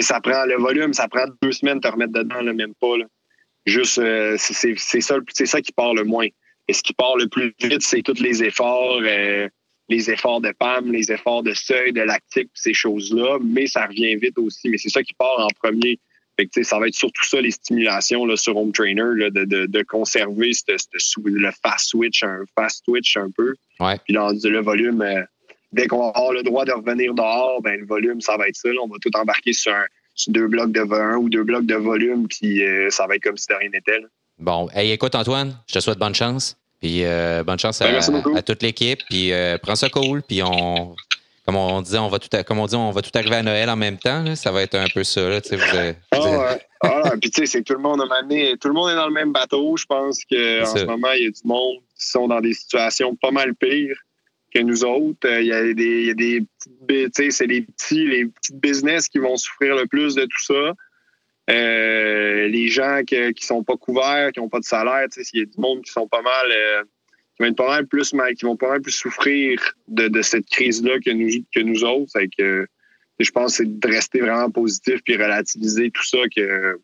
ça 0.00 0.20
prend 0.20 0.44
le 0.44 0.56
volume, 0.56 0.92
ça 0.92 1.06
prend 1.08 1.26
deux 1.42 1.52
semaines 1.52 1.76
de 1.78 1.82
te 1.82 1.88
remettre 1.88 2.12
dedans, 2.12 2.40
là, 2.40 2.52
même 2.52 2.74
pas. 2.80 2.96
Là. 2.98 3.04
Juste 3.66 3.98
euh, 3.98 4.36
c'est- 4.38 4.76
ça, 5.00 5.16
ça 5.44 5.60
qui 5.60 5.72
part 5.72 5.94
le 5.94 6.04
moins. 6.04 6.26
Et 6.68 6.72
ce 6.72 6.82
qui 6.82 6.92
part 6.92 7.16
le 7.16 7.28
plus 7.28 7.54
vite, 7.60 7.82
c'est 7.82 8.02
tous 8.02 8.20
les 8.20 8.42
efforts, 8.42 9.00
euh, 9.02 9.48
les 9.88 10.10
efforts 10.10 10.40
de 10.40 10.52
PAM, 10.52 10.90
les 10.92 11.10
efforts 11.12 11.42
de 11.42 11.52
seuil, 11.52 11.92
de 11.92 12.02
lactique, 12.02 12.50
ces 12.54 12.74
choses-là. 12.74 13.38
Mais 13.42 13.66
ça 13.66 13.86
revient 13.86 14.16
vite 14.16 14.38
aussi. 14.38 14.68
Mais 14.68 14.78
c'est 14.78 14.88
ça 14.88 15.02
qui 15.02 15.14
part 15.14 15.38
en 15.38 15.48
premier. 15.62 15.98
Fait 16.40 16.46
que, 16.46 16.62
ça 16.62 16.78
va 16.78 16.88
être 16.88 16.94
surtout 16.94 17.24
ça, 17.26 17.38
les 17.40 17.50
stimulations 17.50 18.24
là, 18.24 18.36
sur 18.36 18.56
Home 18.56 18.72
Trainer, 18.72 19.02
là, 19.14 19.28
de, 19.30 19.44
de, 19.44 19.66
de 19.66 19.82
conserver 19.82 20.52
sou- 20.96 21.22
le 21.24 21.50
fast 21.62 21.88
switch, 21.90 22.22
un 22.22 22.44
fast 22.54 22.82
switch 22.84 23.16
un 23.18 23.30
peu. 23.36 23.54
Ouais. 23.78 23.96
Puis 24.04 24.14
le 24.14 24.60
volume, 24.60 25.02
euh, 25.02 25.22
dès 25.72 25.86
qu'on 25.86 25.98
va 25.98 26.08
avoir 26.14 26.32
le 26.32 26.42
droit 26.42 26.64
de 26.64 26.72
revenir 26.72 27.12
dehors, 27.14 27.60
ben 27.62 27.78
le 27.80 27.86
volume, 27.86 28.20
ça 28.22 28.36
va 28.38 28.48
être 28.48 28.56
ça. 28.56 28.68
là. 28.70 28.80
On 28.82 28.88
va 28.88 28.96
tout 29.02 29.10
embarquer 29.16 29.52
sur, 29.52 29.72
un- 29.72 29.84
sur 30.14 30.32
deux 30.32 30.48
blocs 30.48 30.72
de 30.72 30.80
un 30.80 31.16
ou 31.16 31.28
deux 31.28 31.44
blocs 31.44 31.66
de 31.66 31.74
volume, 31.76 32.26
puis 32.28 32.62
euh, 32.64 32.88
ça 32.90 33.06
va 33.06 33.16
être 33.16 33.22
comme 33.22 33.36
si 33.36 33.46
de 33.48 33.54
rien 33.54 33.68
n'était. 33.68 34.00
Bon, 34.38 34.68
hey, 34.74 34.92
écoute 34.92 35.14
Antoine, 35.14 35.58
je 35.66 35.74
te 35.74 35.80
souhaite 35.80 35.98
bonne 35.98 36.14
chance. 36.14 36.56
Puis 36.80 37.04
euh, 37.04 37.42
bonne 37.44 37.58
chance 37.58 37.82
à, 37.82 37.92
Ben, 37.92 38.00
beaucoup. 38.10 38.34
à 38.34 38.40
toute 38.40 38.62
l'équipe. 38.62 39.00
Puis 39.10 39.32
prends 39.62 39.76
ça 39.76 39.90
cool. 39.90 40.22
Puis 40.22 40.42
on, 40.42 40.96
comme 41.50 41.56
on 41.56 41.82
disait, 41.82 41.98
on 41.98 42.08
va 42.08 42.20
tout, 42.20 42.28
à- 42.36 42.44
comme 42.44 42.60
on 42.60 42.66
dit, 42.66 42.76
on 42.76 42.92
va 42.92 43.02
tout 43.02 43.10
arriver 43.14 43.34
à 43.36 43.42
Noël 43.42 43.68
en 43.70 43.74
même 43.76 43.98
temps. 43.98 44.22
là. 44.22 44.36
Ça 44.36 44.52
va 44.52 44.62
être 44.62 44.76
un 44.76 44.86
peu 44.94 45.02
ça. 45.02 45.28
Là, 45.28 45.40
tu 45.40 45.48
sais, 45.48 45.56
vous 45.56 45.62
avez- 45.76 45.94
vous 46.12 46.22
avez- 46.26 46.36
ouais. 46.36 46.66
Ouais. 46.84 47.10
puis 47.20 47.30
tu 47.30 47.40
sais, 47.40 47.46
c'est 47.46 47.58
que 47.58 47.64
tout 47.64 47.72
le 47.74 47.80
monde 47.80 48.00
a 48.00 48.04
tout 48.60 48.68
le 48.68 48.74
monde 48.74 48.90
est 48.90 48.94
dans 48.94 49.08
le 49.08 49.12
même 49.12 49.32
bateau. 49.32 49.76
Je 49.76 49.84
pense 49.84 50.20
que 50.30 50.62
en 50.62 50.66
C'est 50.66 50.78
ce 50.80 50.84
moment, 50.84 51.10
il 51.12 51.24
y 51.24 51.26
a 51.26 51.30
du 51.30 51.40
monde 51.44 51.78
qui 51.98 52.06
sont 52.08 52.28
dans 52.28 52.40
des 52.40 52.52
situations 52.54 53.16
pas 53.16 53.32
mal 53.32 53.54
pires 53.56 53.98
que 54.54 54.60
nous 54.60 54.84
autres. 54.84 55.26
Euh, 55.28 55.40
Il 55.40 55.48
y 55.48 55.52
a 55.52 55.74
des, 55.74 55.84
il 55.84 56.06
y 56.06 56.10
a 56.10 56.14
des 56.14 56.40
petites, 56.40 56.72
bu- 56.86 57.10
tu 57.10 57.24
sais, 57.24 57.30
c'est 57.32 57.46
les 57.46 57.62
petits, 57.62 58.06
les 58.06 58.26
petits 58.26 58.54
business 58.54 59.08
qui 59.08 59.18
vont 59.18 59.36
souffrir 59.36 59.74
le 59.74 59.86
plus 59.86 60.14
de 60.14 60.22
tout 60.22 60.44
ça. 60.44 60.72
Euh, 61.50 62.46
les 62.48 62.68
gens 62.68 63.00
que- 63.06 63.32
qui 63.32 63.44
sont 63.44 63.64
pas 63.64 63.76
couverts, 63.76 64.30
qui 64.32 64.38
ont 64.40 64.48
pas 64.48 64.60
de 64.60 64.64
salaire, 64.64 65.06
tu 65.12 65.22
sais, 65.24 65.30
il 65.34 65.40
y 65.40 65.42
a 65.42 65.46
du 65.46 65.58
monde 65.60 65.82
qui 65.82 65.90
sont 65.90 66.06
pas 66.06 66.22
mal, 66.22 66.46
euh, 66.52 66.82
qui 66.84 66.99
vont 67.40 67.86
plus, 67.88 68.14
qui 68.36 68.44
vont 68.44 68.56
pas 68.56 68.68
mal 68.68 68.82
plus 68.82 68.92
souffrir 68.92 69.74
de, 69.88 70.08
de 70.08 70.22
cette 70.22 70.46
crise-là 70.46 70.98
que 71.04 71.10
nous, 71.10 71.44
que 71.54 71.60
nous 71.60 71.84
autres. 71.84 72.12
Que, 72.36 72.66
je 73.18 73.30
pense 73.30 73.52
que 73.52 73.64
c'est 73.64 73.80
de 73.80 73.88
rester 73.88 74.20
vraiment 74.20 74.50
positif 74.50 75.00
puis 75.04 75.16
relativiser 75.16 75.90
tout 75.90 76.04
ça 76.04 76.18
que 76.34 76.78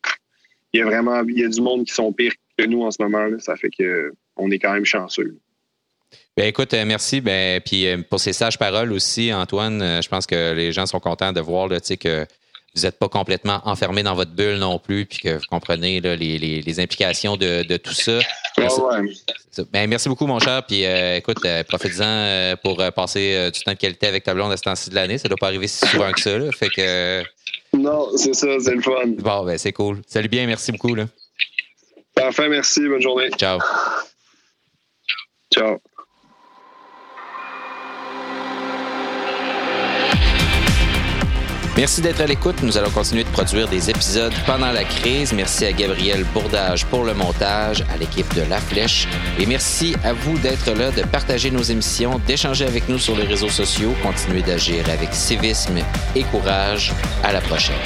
il 0.73 0.81
y 0.81 0.83
a 0.83 0.85
vraiment 0.85 1.23
il 1.23 1.39
y 1.39 1.45
a 1.45 1.49
du 1.49 1.61
monde 1.61 1.87
qui 1.87 1.95
sont 1.95 2.13
pires 2.13 2.35
que 2.59 2.65
nous 2.65 2.83
en 2.83 2.91
ce 2.91 3.03
moment 3.03 3.25
là. 3.25 3.39
ça 3.39 3.57
fait 3.57 3.71
que 3.71 4.13
on 4.37 4.51
est 4.51 4.59
quand 4.59 4.73
même 4.73 4.85
chanceux. 4.85 5.39
Ben 6.37 6.47
écoute, 6.47 6.75
euh, 6.75 6.85
merci. 6.85 7.21
Ben, 7.21 7.61
puis 7.61 7.87
euh, 7.87 7.99
pour 8.09 8.21
ces 8.21 8.33
sages 8.33 8.59
paroles 8.59 8.93
aussi, 8.93 9.33
Antoine, 9.33 9.81
euh, 9.81 10.03
je 10.03 10.09
pense 10.09 10.27
que 10.27 10.53
les 10.53 10.71
gens 10.71 10.85
sont 10.87 11.01
contents 11.01 11.33
de 11.33 11.41
voir 11.41 11.69
là, 11.69 11.81
que 11.81 12.27
vous 12.77 12.83
n'êtes 12.83 12.99
pas 12.99 13.09
complètement 13.09 13.61
enfermé 13.65 14.03
dans 14.03 14.15
votre 14.15 14.33
bulle 14.33 14.59
non 14.59 14.79
plus, 14.79 15.07
puis 15.07 15.19
que 15.19 15.37
vous 15.37 15.47
comprenez 15.51 16.01
là, 16.01 16.15
les, 16.15 16.39
les, 16.39 16.61
les, 16.61 16.81
implications 16.81 17.37
de, 17.37 17.63
de, 17.63 17.77
tout 17.77 17.95
ça. 17.95 18.19
Merci. 18.59 18.81
Ben, 19.73 19.89
merci 19.89 20.09
beaucoup, 20.09 20.27
mon 20.27 20.39
cher. 20.39 20.63
Puis 20.67 20.85
écoute, 20.85 21.39
profites-en 21.69 22.57
pour 22.63 22.77
passer 22.95 23.51
du 23.51 23.61
temps 23.61 23.73
de 23.73 23.77
qualité 23.77 24.07
avec 24.07 24.25
ta 24.25 24.35
blonde 24.35 24.53
à 24.53 24.57
ce 24.57 24.63
temps-ci 24.63 24.91
de 24.91 24.95
l'année. 24.95 25.19
Ça 25.19 25.29
ne 25.29 25.31
doit 25.31 25.39
pas 25.39 25.47
arriver 25.47 25.67
si 25.67 25.87
souvent 25.87 26.13
que 26.13 26.21
ça. 26.21 26.39
Là. 26.39 26.53
Fait 26.53 26.69
que. 26.69 27.23
Non, 27.73 28.09
c'est 28.17 28.35
ça, 28.35 28.49
c'est 28.61 28.75
le 28.75 28.83
fun. 28.83 28.93
Bon, 29.19 29.45
ben 29.45 29.59
c'est 29.59 29.73
cool. 29.73 30.03
Salut 30.07 30.29
bien, 30.29 30.47
merci 30.47 30.73
beaucoup. 30.73 30.95
Là. 30.95 31.07
Parfait, 32.15 32.49
merci. 32.49 32.87
Bonne 32.89 33.03
journée. 33.03 33.31
Ciao. 33.39 33.59
Ciao. 35.55 35.79
Merci 41.77 42.01
d'être 42.01 42.23
à 42.23 42.27
l'écoute. 42.27 42.63
Nous 42.63 42.79
allons 42.79 42.91
continuer 42.91 43.23
de 43.23 43.29
produire 43.29 43.69
des 43.69 43.91
épisodes 43.91 44.33
pendant 44.47 44.73
la 44.73 44.83
crise. 44.83 45.35
Merci 45.35 45.67
à 45.67 45.73
Gabriel 45.73 46.25
Bourdage 46.33 46.87
pour 46.87 47.05
le 47.05 47.13
montage, 47.13 47.85
à 47.93 47.99
l'équipe 47.99 48.33
de 48.35 48.43
La 48.49 48.59
Flèche. 48.59 49.07
Et 49.39 49.45
merci 49.45 49.95
à 50.03 50.15
vous 50.15 50.39
d'être 50.39 50.73
là, 50.73 50.91
de 50.91 51.03
partager 51.03 51.51
nos 51.51 51.63
émissions, 51.63 52.19
d'échanger 52.27 52.65
avec 52.65 52.89
nous 52.89 52.99
sur 52.99 53.15
les 53.15 53.25
réseaux 53.25 53.51
sociaux. 53.51 53.95
Continuez 54.03 54.41
d'agir 54.41 54.89
avec 54.89 55.13
civisme 55.13 55.79
et 56.15 56.23
courage. 56.25 56.95
À 57.23 57.33
la 57.33 57.43
prochaine. 57.43 57.77